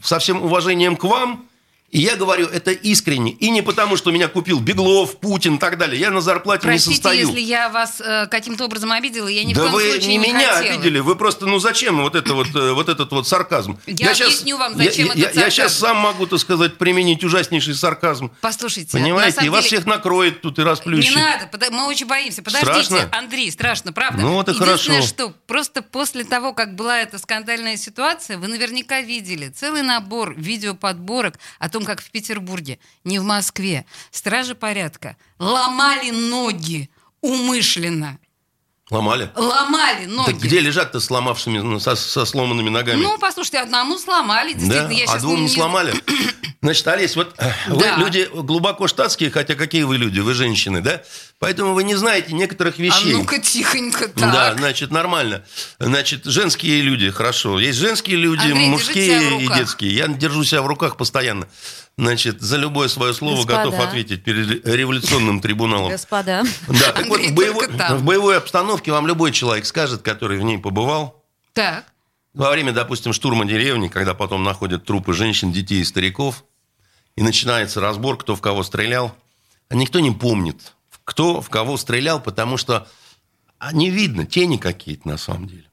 [0.04, 1.46] со всем уважением к вам.
[1.94, 3.30] И я говорю это искренне.
[3.30, 6.00] И не потому, что меня купил Беглов, Путин и так далее.
[6.00, 7.18] Я на зарплате Простите, не состою.
[7.28, 10.18] если я вас э, каким-то образом обидела, я ни в да коем вы случае не
[10.18, 10.74] не меня хотела.
[10.74, 13.78] обидели, вы просто, ну зачем вот, это вот, э, вот этот вот сарказм?
[13.86, 15.50] Я щас- объясню вам, я- зачем я, этот я, сарказм.
[15.52, 18.32] сейчас сам могу, так сказать, применить ужаснейший сарказм.
[18.40, 21.14] Послушайте, Понимаете, и вас деле- всех накроет тут и расплющит.
[21.14, 22.42] Не надо, пода- мы очень боимся.
[22.42, 23.08] Подождите, Страшно?
[23.16, 24.20] Андрей, страшно, правда.
[24.22, 25.00] Ну вот и хорошо.
[25.02, 31.38] что просто после того, как была эта скандальная ситуация, вы наверняка видели целый набор видеоподборок
[31.60, 38.18] о том, как в Петербурге, не в Москве, стражи порядка ломали ноги умышленно
[38.90, 39.30] Ломали.
[39.34, 40.32] Ломали ноги.
[40.32, 43.02] Так где лежат-то сломавшими, ну, со, со сломанными ногами?
[43.02, 44.88] Ну, послушайте, одному сломали, действительно.
[44.88, 45.94] да, я а двум не сломали.
[46.60, 47.96] Значит, Олесь, вот э, вы Да.
[47.96, 51.02] люди глубоко штатские, хотя какие вы люди, вы женщины, да?
[51.40, 53.12] Поэтому вы не знаете некоторых А вещей.
[53.12, 54.32] ну-ка, тихонько так.
[54.32, 55.44] Да, значит, нормально.
[55.78, 57.58] Значит, женские люди, хорошо.
[57.58, 59.94] Есть женские люди, Андрей, мужские и детские.
[59.94, 61.46] Я держу себя в руках постоянно.
[61.98, 63.64] Значит, за любое свое слово Господа.
[63.64, 65.90] готов ответить перед революционным трибуналом.
[65.90, 66.42] Господа.
[66.68, 70.42] Да, так вот, Андрей, в боевой, в боевой обстановке вам любой человек скажет, который в
[70.42, 71.84] ней побывал, Так.
[72.32, 76.44] во время, допустим, штурма деревни, когда потом находят трупы женщин, детей и стариков,
[77.16, 79.14] и начинается разбор, кто в кого стрелял,
[79.68, 80.73] а никто не помнит,
[81.04, 82.86] кто в кого стрелял, потому что
[83.58, 85.64] а, не видно, тени какие-то на самом деле.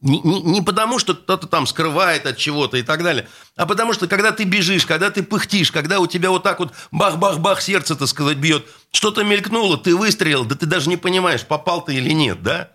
[0.00, 3.26] Не, не- не потому, что кто-то там скрывает от чего-то и так далее,
[3.56, 6.72] а потому что, когда ты бежишь, когда ты пыхтишь, когда у тебя вот так вот
[6.92, 11.82] бах-бах-бах сердце, так сказать, бьет, что-то мелькнуло, ты выстрелил, да ты даже не понимаешь, попал
[11.82, 12.70] ты или нет, да?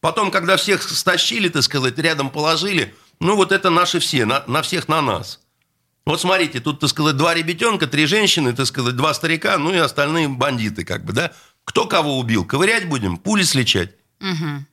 [0.00, 4.62] Потом, когда всех стащили, так сказать, рядом положили, ну вот это наши все, на, на
[4.62, 5.40] всех на нас.
[6.06, 9.76] Вот смотрите, тут, так сказать, два ребятенка, три женщины, так сказать, два старика, ну и
[9.76, 11.32] остальные бандиты, как бы, да?
[11.64, 12.44] Кто кого убил?
[12.44, 13.16] Ковырять будем?
[13.16, 13.94] Пули сличать?
[14.18, 14.66] Мгм.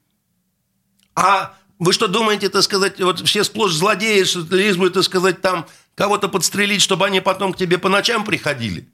[1.16, 5.68] А вы что думаете, так сказать, вот все сплошь злодеи, что лишь так сказать, там
[5.96, 8.90] кого-то подстрелить, чтобы они потом к тебе по ночам приходили?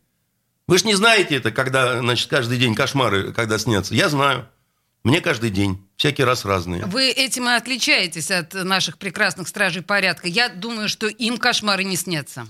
[0.68, 3.94] Вы же не знаете это, когда, значит, каждый день кошмары, когда снятся.
[3.94, 4.48] Я знаю.
[5.04, 5.86] Мне каждый день.
[6.04, 6.84] Всякий раз разные.
[6.86, 10.28] Вы этим и отличаетесь от наших прекрасных стражей порядка.
[10.28, 12.46] Я думаю, что им кошмары не снятся.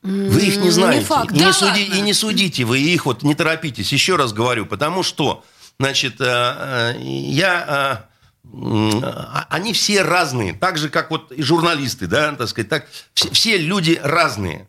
[0.00, 1.00] Вы их не знаете.
[1.00, 1.30] Не факт.
[1.32, 1.94] И, не Да суди- ладно?
[1.96, 3.92] и не судите вы их, вот не торопитесь.
[3.92, 5.44] Еще раз говорю, потому что,
[5.78, 8.06] значит, э, э, я...
[8.46, 12.86] э, а- они все разные, так же, как вот и журналисты, да, так сказать, так,
[13.12, 14.66] все, все люди разные.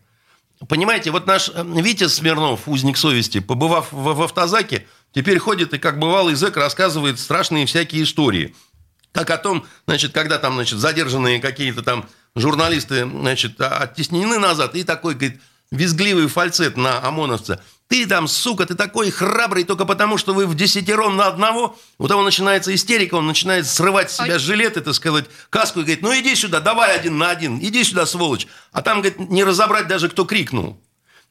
[0.67, 5.77] Понимаете, вот наш э, Витя Смирнов, узник совести, побывав в, в автозаке, теперь ходит и,
[5.77, 8.55] как бывалый зэк, рассказывает страшные всякие истории.
[9.13, 14.83] Как о том, значит, когда там, значит, задержанные какие-то там журналисты, значит, оттеснены назад, и
[14.83, 17.61] такой, говорит, визгливый фальцет на ОМОНовца.
[17.87, 21.77] Ты там, сука, ты такой храбрый только потому, что вы в десятером на одного.
[21.97, 26.03] У того начинается истерика, он начинает срывать с себя жилет, так сказать, каску и говорит,
[26.03, 28.47] ну иди сюда, давай один на один, иди сюда, сволочь.
[28.71, 30.79] А там, говорит, не разобрать даже, кто крикнул.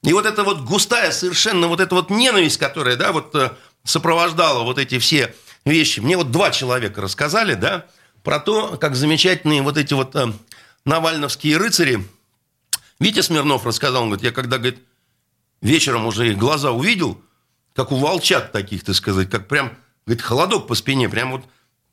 [0.03, 3.51] И вот эта вот густая совершенно вот эта вот ненависть, которая, да, вот э,
[3.85, 6.01] сопровождала вот эти все вещи.
[6.01, 7.87] Мне вот два человека рассказали, да,
[8.22, 10.33] про то, как замечательные вот эти вот э,
[10.85, 12.07] навальновские рыцари.
[13.01, 14.83] Витя Смирнов рассказал, он говорит, я когда, говорит,
[15.61, 17.21] вечером уже их глаза увидел,
[17.75, 21.45] как у волчат таких, так сказать, как прям, говорит, холодок по спине, прям вот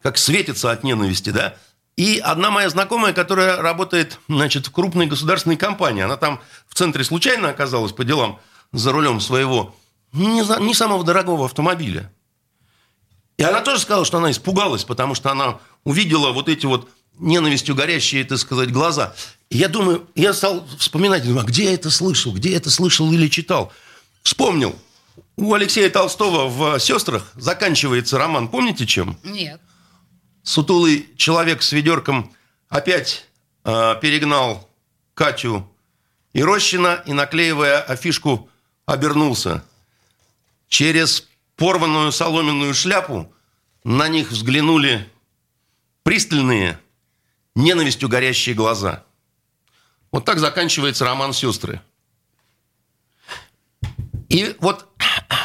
[0.02, 1.56] как светится от ненависти, да.
[1.96, 7.04] И одна моя знакомая, которая работает, значит, в крупной государственной компании, она там в центре
[7.04, 8.40] случайно оказалась по делам
[8.72, 9.76] за рулем своего
[10.12, 12.12] не, за- не самого дорогого автомобиля.
[13.38, 16.90] И она тоже сказала, что она испугалась, потому что она увидела вот эти вот
[17.20, 19.14] ненавистью горящие, так сказать, глаза.
[19.50, 23.12] Я думаю, я стал вспоминать, думаю, а где я это слышал, где я это слышал
[23.12, 23.72] или читал.
[24.24, 24.76] Вспомнил.
[25.38, 29.18] У Алексея Толстого в «Сестрах» заканчивается роман, помните чем?
[29.24, 29.62] Нет.
[30.44, 32.34] Сутулый человек с ведерком
[32.70, 33.26] опять
[33.64, 34.70] э, перегнал
[35.14, 35.70] Катю
[36.34, 38.50] и Рощина и, наклеивая афишку,
[38.86, 39.64] обернулся.
[40.68, 43.32] Через порванную соломенную шляпу
[43.84, 45.10] на них взглянули
[46.04, 46.80] пристальные,
[47.56, 49.05] ненавистью горящие глаза.
[50.16, 51.82] Вот так заканчивается роман «Сестры».
[54.30, 54.88] И вот,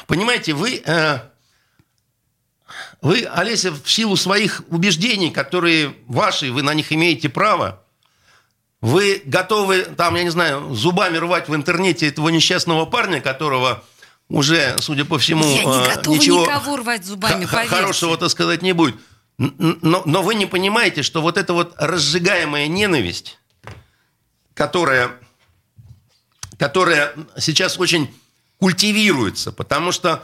[0.06, 1.18] понимаете, вы, э,
[3.02, 7.83] вы, Олеся, в силу своих убеждений, которые ваши, вы на них имеете право,
[8.80, 13.83] вы готовы, там, я не знаю, зубами рвать в интернете этого несчастного парня, которого
[14.28, 18.72] уже, судя по всему, Я не э, ничего никого рвать зубами, хорошего, так сказать, не
[18.72, 18.94] будет.
[19.37, 23.39] Но, но вы не понимаете, что вот эта вот разжигаемая ненависть,
[24.61, 25.12] которая,
[26.59, 28.14] которая сейчас очень
[28.59, 30.23] культивируется, потому что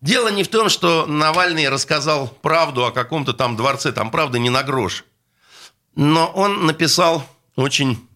[0.00, 4.48] дело не в том, что Навальный рассказал правду о каком-то там дворце, там правда не
[4.48, 5.04] на грош.
[5.96, 8.08] Но он написал очень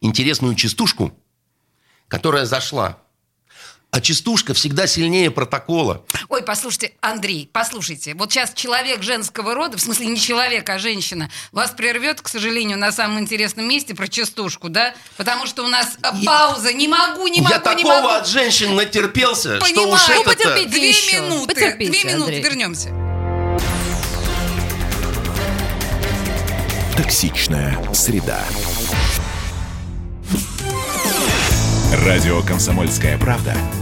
[0.00, 1.12] интересную частушку,
[2.06, 3.01] которая зашла.
[3.94, 6.02] А частушка всегда сильнее протокола.
[6.30, 8.14] Ой, послушайте, Андрей, послушайте.
[8.14, 12.78] Вот сейчас человек женского рода, в смысле не человек, а женщина, вас прервет, к сожалению,
[12.78, 14.94] на самом интересном месте про частушку, да?
[15.18, 16.72] Потому что у нас э, пауза.
[16.72, 18.08] Не могу, не могу, Я не такого могу.
[18.08, 19.92] от женщин натерпелся, что Понимаю.
[19.92, 21.20] уж Ну, это потерпите Две еще.
[21.20, 21.54] минуты.
[21.54, 22.42] Потерпите, Две минуты, Андрей.
[22.42, 22.88] вернемся.
[26.96, 28.40] Токсичная среда.
[32.06, 33.54] Радио «Комсомольская правда»—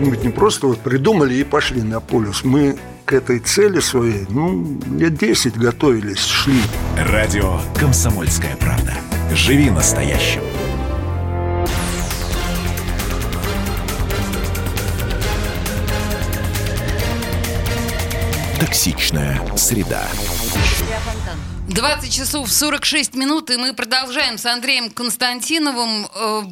[0.00, 2.44] Мы ведь не просто вот придумали и пошли на полюс.
[2.44, 6.60] Мы к этой цели своей, ну, лет 10 готовились, шли.
[6.96, 8.94] Радио «Комсомольская правда».
[9.34, 10.42] Живи настоящим.
[18.60, 20.06] Токсичная среда.
[21.68, 26.06] 20 часов 46 минут, и мы продолжаем с Андреем Константиновым.
[26.14, 26.42] Э,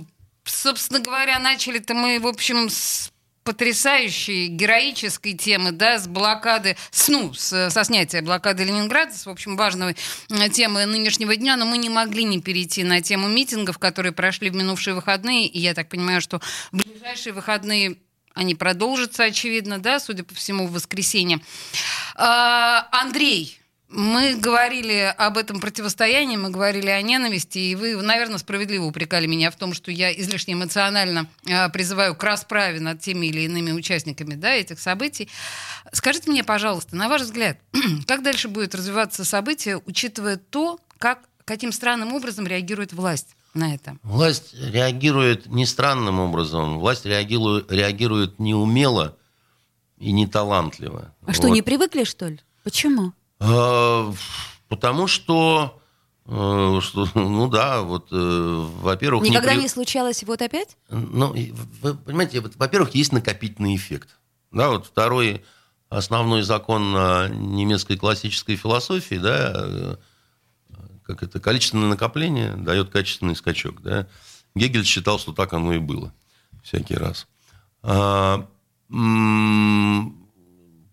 [0.44, 3.10] Собственно говоря, начали-то мы, в общем, с
[3.50, 9.28] потрясающей, героической темы, да, с блокады, с, ну, с, со снятия блокады Ленинграда, с, в
[9.28, 9.96] общем, важной
[10.52, 14.54] темы нынешнего дня, но мы не могли не перейти на тему митингов, которые прошли в
[14.54, 16.40] минувшие выходные, и я так понимаю, что
[16.70, 17.96] в ближайшие выходные
[18.34, 21.40] они продолжатся, очевидно, да, судя по всему, в воскресенье.
[22.14, 23.60] А, Андрей,
[23.90, 29.50] мы говорили об этом противостоянии, мы говорили о ненависти, и вы, наверное, справедливо упрекали меня
[29.50, 34.34] в том, что я излишне эмоционально э, призываю к расправе над теми или иными участниками
[34.34, 35.28] да, этих событий.
[35.92, 37.58] Скажите мне, пожалуйста, на ваш взгляд,
[38.06, 43.36] как дальше будет развиваться событие, учитывая то, как, каким странным образом реагирует власть?
[43.52, 43.96] на это?
[44.04, 46.78] Власть реагирует не странным образом.
[46.78, 49.16] Власть реагирует, реагирует неумело
[49.98, 51.12] и неталантливо.
[51.22, 51.34] А вот.
[51.34, 52.38] что, не привыкли, что ли?
[52.62, 53.12] Почему?
[53.40, 54.12] А,
[54.68, 55.80] потому что,
[56.26, 59.24] э, что, ну да, вот, э, во-первых...
[59.24, 59.62] Никогда не, при...
[59.62, 60.76] не случалось вот опять?
[60.90, 61.34] Ну,
[61.82, 64.18] вы понимаете, во-первых, есть накопительный эффект.
[64.52, 65.44] Да, вот второй
[65.88, 69.96] основной закон немецкой классической философии, да, э,
[71.04, 74.06] как это, количественное накопление дает качественный скачок, да.
[74.54, 76.12] Гегель считал, что так оно и было
[76.62, 77.26] всякий раз.
[77.82, 78.46] А,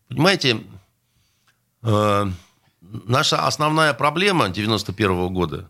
[0.10, 0.77] понимаете, Э,
[2.82, 5.70] наша основная проблема 91 года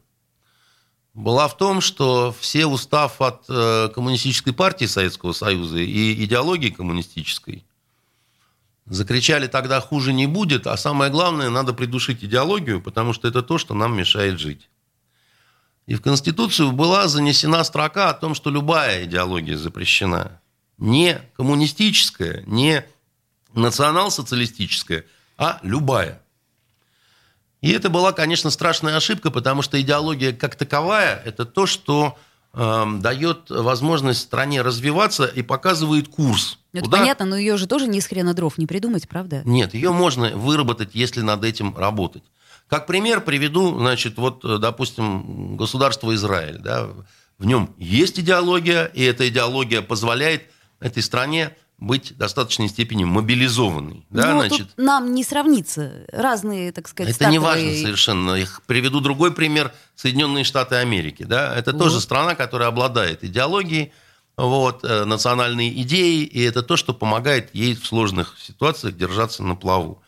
[1.13, 7.65] была в том, что все, устав от э, коммунистической партии Советского Союза и идеологии коммунистической,
[8.86, 13.57] закричали тогда хуже не будет, а самое главное, надо придушить идеологию, потому что это то,
[13.57, 14.70] что нам мешает жить.
[15.88, 20.39] И в Конституцию была занесена строка о том, что любая идеология запрещена.
[20.78, 22.86] Не коммунистическая, не
[23.53, 25.05] национал-социалистическая–
[25.38, 26.22] а любая.
[27.62, 32.18] И это была, конечно, страшная ошибка, потому что идеология как таковая– это то, что
[32.54, 36.60] э, дает возможность стране развиваться и показывает курс.
[36.74, 37.00] Это куда...
[37.00, 39.42] понятно, но ее же тоже не из хрена дров не придумать, правда?
[39.46, 42.24] Нет, ее можно выработать, если над этим работать.
[42.68, 46.60] Как пример приведу, значит, вот, допустим, государство Израиль.
[46.60, 46.90] Да,
[47.38, 50.44] в нем есть идеология, и эта идеология позволяет
[50.80, 54.06] этой стране быть в достаточной степени мобилизованной.
[54.10, 54.70] Да, ну, значит.
[54.70, 56.06] Тут нам не сравнится.
[56.12, 57.40] Разные, так сказать, Это стартовые...
[57.40, 58.32] не важно совершенно.
[58.34, 59.74] Я приведу другой пример.
[59.96, 61.24] Соединенные Штаты Америки.
[61.24, 61.56] Да?
[61.56, 61.80] Это вот.
[61.84, 63.92] тоже страна, которая обладает идеологией,
[64.38, 69.56] вот, э, национальной идеей, и это то, что помогает ей в сложных ситуациях держаться на
[69.56, 70.02] плаву.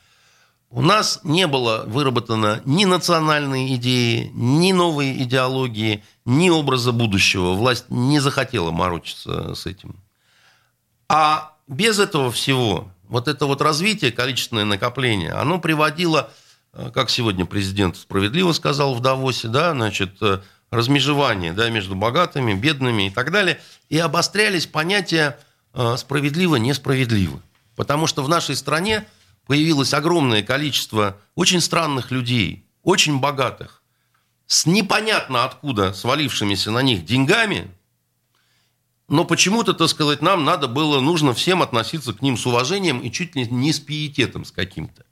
[0.72, 7.54] У нас не было выработано ни национальной идеи, ни новой идеологии, ни образа будущего.
[7.54, 9.96] Власть не захотела морочиться с этим.
[11.08, 16.32] А без этого всего, вот это вот развитие, количественное накопление, оно приводило,
[16.74, 20.42] э, как сегодня президент справедливо сказал в Давосе, да, значит, э,
[20.72, 25.40] размежевание да, между богатыми, бедными и так далее, и обострялись понятия
[25.74, 27.40] э, справедливо-несправедливо.
[27.76, 29.06] Потому что в нашей стране
[29.46, 33.84] появилось огромное количество очень странных людей, очень богатых,
[34.48, 37.70] с непонятно откуда свалившимися на них деньгами,
[39.10, 43.12] но почему-то, так сказать, нам надо было, нужно всем относиться к ним с уважением и
[43.12, 45.04] чуть ли не с пиететом с каким-то.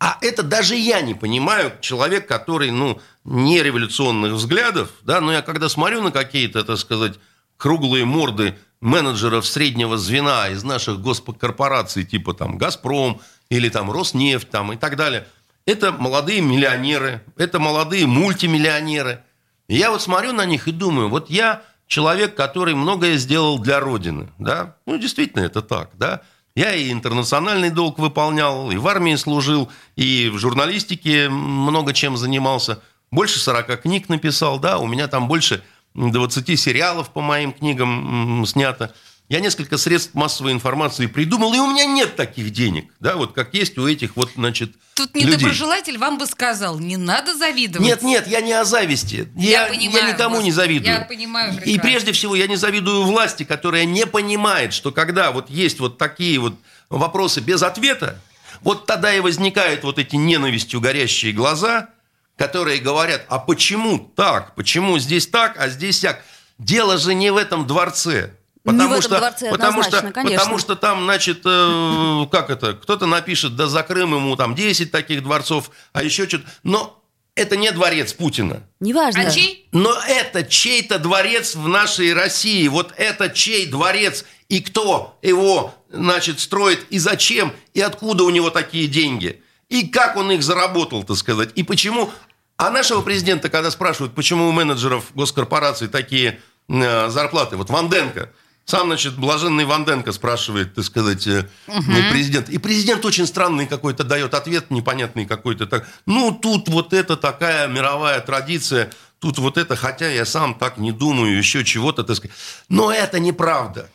[0.00, 5.42] А это даже я не понимаю, человек, который, ну, не революционных взглядов, да, но я
[5.42, 7.14] когда смотрю на какие-то, так сказать,
[7.56, 14.72] круглые морды менеджеров среднего звена из наших госкорпораций, типа там «Газпром» или там «Роснефть» там,
[14.72, 15.26] и так далее,
[15.66, 19.24] это молодые миллионеры, это молодые мультимиллионеры.
[19.66, 23.80] И я вот смотрю на них и думаю, вот я человек, который многое сделал для
[23.80, 24.28] Родины.
[24.38, 24.76] Да?
[24.86, 25.90] Ну, действительно, это так.
[25.94, 26.20] Да?
[26.54, 32.80] Я и интернациональный долг выполнял, и в армии служил, и в журналистике много чем занимался.
[33.10, 35.62] Больше 40 книг написал, да, у меня там больше
[35.94, 38.94] 20 сериалов по моим книгам снято.
[39.28, 43.52] Я несколько средств массовой информации придумал, и у меня нет таких денег, да, вот как
[43.54, 45.32] есть у этих вот, значит, Тут людей.
[45.32, 47.86] недоброжелатель вам бы сказал, не надо завидовать.
[47.86, 49.28] Нет, нет, я не о зависти.
[49.36, 50.44] Я Я, понимаю я никому вас.
[50.44, 50.94] не завидую.
[50.94, 51.82] Я понимаю И прекрасно.
[51.82, 56.38] прежде всего я не завидую власти, которая не понимает, что когда вот есть вот такие
[56.38, 56.54] вот
[56.88, 58.18] вопросы без ответа,
[58.62, 61.90] вот тогда и возникают вот эти ненавистью горящие глаза,
[62.36, 64.54] которые говорят, а почему так?
[64.54, 66.24] Почему здесь так, а здесь так?
[66.58, 68.32] Дело же не в этом дворце.
[68.72, 70.38] Не в Потому этом что, потому, что, конечно.
[70.38, 74.90] потому что там, значит, э, как это, кто-то напишет, да за Крым ему там 10
[74.90, 76.44] таких дворцов, а еще что-то.
[76.62, 76.98] Но
[77.38, 78.62] это не дворец Путина.
[78.80, 79.22] Неважно.
[79.22, 79.68] А чей?
[79.72, 82.66] Но это чей-то дворец в нашей России.
[82.68, 88.50] Вот это чей дворец и кто его, значит, строит и зачем, и откуда у него
[88.50, 89.42] такие деньги.
[89.68, 92.10] И как он их заработал, так сказать, и почему.
[92.56, 98.32] А нашего президента, когда спрашивают, почему у менеджеров госкорпораций такие э, зарплаты, вот Ванденко,
[98.68, 102.50] сам, значит, блаженный Ванденко спрашивает, так сказать, ну, президент.
[102.50, 105.66] И президент очень странный какой-то дает ответ, непонятный какой-то.
[105.66, 108.90] Так, ну, тут вот это такая мировая традиция,
[109.20, 112.36] тут вот это, хотя я сам так не думаю, еще чего-то, так сказать.
[112.68, 113.88] Но это неправда.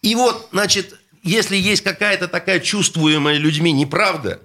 [0.00, 4.40] И вот, значит, если есть какая-то такая чувствуемая людьми неправда,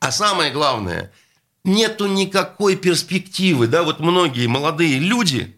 [0.00, 1.12] а самое главное,
[1.62, 5.55] нету никакой перспективы, да, вот многие молодые люди,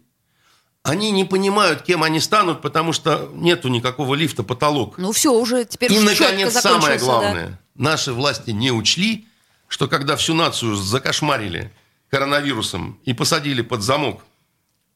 [0.88, 4.98] они не понимают, кем они станут, потому что нету никакого лифта потолок.
[4.98, 7.04] Ну все, уже теперь И, наконец, самое закончился, да.
[7.04, 7.60] главное.
[7.74, 9.26] Наши власти не учли,
[9.68, 11.72] что когда всю нацию закошмарили
[12.10, 14.22] коронавирусом и посадили под замок,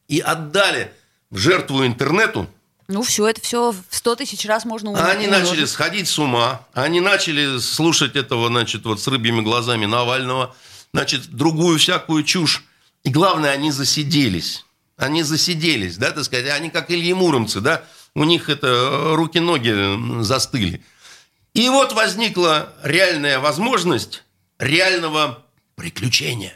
[0.09, 0.93] и отдали
[1.31, 2.49] в жертву интернету,
[2.89, 5.51] Ну все, это все в 100 тысяч раз можно а они умножить.
[5.51, 10.55] начали сходить с ума, они начали слушать этого, значит, вот с рыбьими глазами Навального,
[10.93, 12.65] значит, другую всякую чушь.
[13.05, 14.65] И главное, они засиделись.
[15.03, 17.83] Они засиделись, да, так сказать, они как Ильи Муромцы, да,
[18.15, 20.85] у них это э, руки-ноги застыли.
[21.55, 24.23] И вот возникла реальная возможность
[24.59, 25.45] реального
[25.75, 26.55] приключения.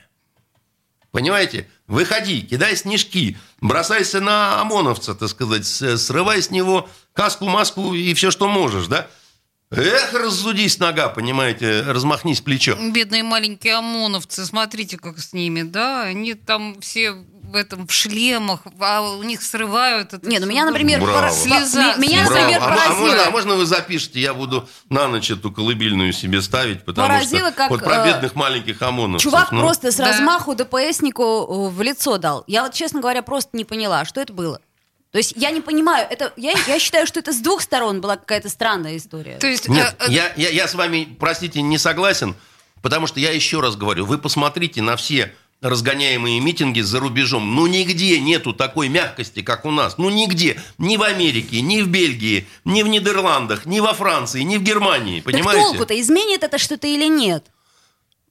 [1.11, 1.69] Понимаете?
[1.89, 8.31] Выходи, кидай снежки, бросайся на ОМОНовца, так сказать, срывай с него каску, маску и все,
[8.31, 9.09] что можешь, да?
[9.71, 12.77] Эх, разудись нога, понимаете, размахнись плечо.
[12.93, 16.03] Бедные маленькие ОМОНовцы, смотрите, как с ними, да?
[16.03, 17.17] Они там все
[17.49, 20.27] в этом в шлемах, а у них срывают это.
[20.27, 21.15] Не, ну меня, например, Браво.
[21.17, 22.41] пора- Слеза, м- меня, слеза.
[22.41, 22.99] например, а, мо- а поразило.
[23.07, 27.49] можно, а можно вы запишете, я буду на ночь эту колыбельную себе ставить, потому Поразило,
[27.49, 29.23] что как, вот про э, бедных маленьких ОМОНовцев.
[29.31, 29.61] Чувак ну.
[29.61, 30.07] просто с Да.
[30.07, 31.23] размаху ДПСнику
[31.69, 32.45] э, в лицо дал.
[32.47, 34.61] Я вот, честно говоря, просто не поняла, что это было.
[35.13, 38.17] То есть я не понимаю, это, я, я считаю, что это с двух сторон была
[38.17, 39.39] какая-то странная история.
[39.39, 42.35] То есть, Нет, э, э, я, я, я с вами, простите, не согласен,
[42.83, 47.55] потому что я еще раз говорю, вы посмотрите на все разгоняемые митинги за рубежом.
[47.55, 49.99] Ну, нигде нету такой мягкости, как у нас.
[49.99, 50.61] Ну, нигде.
[50.79, 55.21] Ни в Америке, ни в Бельгии, ни в Нидерландах, ни во Франции, ни в Германии.
[55.21, 55.63] так Понимаете?
[55.63, 57.47] толку-то, изменит это что-то или нет?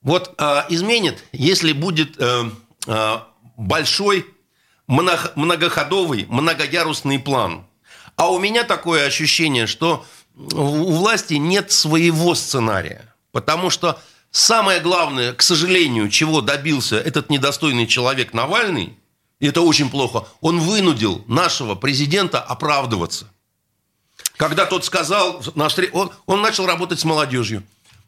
[0.02, 2.44] Вот а, изменит, если будет э,
[2.88, 4.28] а, большой
[4.88, 7.66] много- многоходовый, многоярусный план.
[8.16, 10.06] А у меня такое ощущение, что
[10.36, 13.14] у власти нет своего сценария.
[13.32, 14.00] Потому что
[14.36, 18.98] самое главное, к сожалению, чего добился этот недостойный человек Навальный,
[19.40, 23.28] и это очень плохо, он вынудил нашего президента оправдываться.
[24.38, 25.42] Когда тот сказал,
[25.94, 27.64] он, он начал работать с молодежью.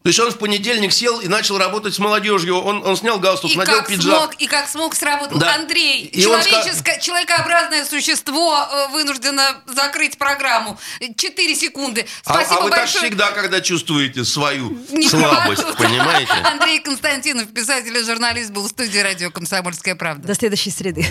[0.08, 2.62] То есть он в понедельник сел и начал работать с молодежью.
[2.62, 4.16] Он, он снял галстук, и надел как пиджак.
[4.16, 5.54] смог, и как смог сработал Да.
[5.56, 6.06] Андрей.
[6.06, 10.80] И он человеческое, человекообразное существо э, вынуждено закрыть программу.
[11.18, 12.08] Четыре секунды.
[12.24, 13.04] А- Спасибо а, вы так большое.
[13.04, 15.78] всегда, когда чувствуете свою Не слабость, хватит.
[15.78, 16.32] понимаете?
[16.54, 20.26] Андрей Константинов, писатель и журналист, был в студии радио «Комсомольская правда».
[20.26, 21.06] До следующей среды.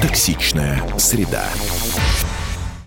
[0.00, 1.48] Токсичная среда.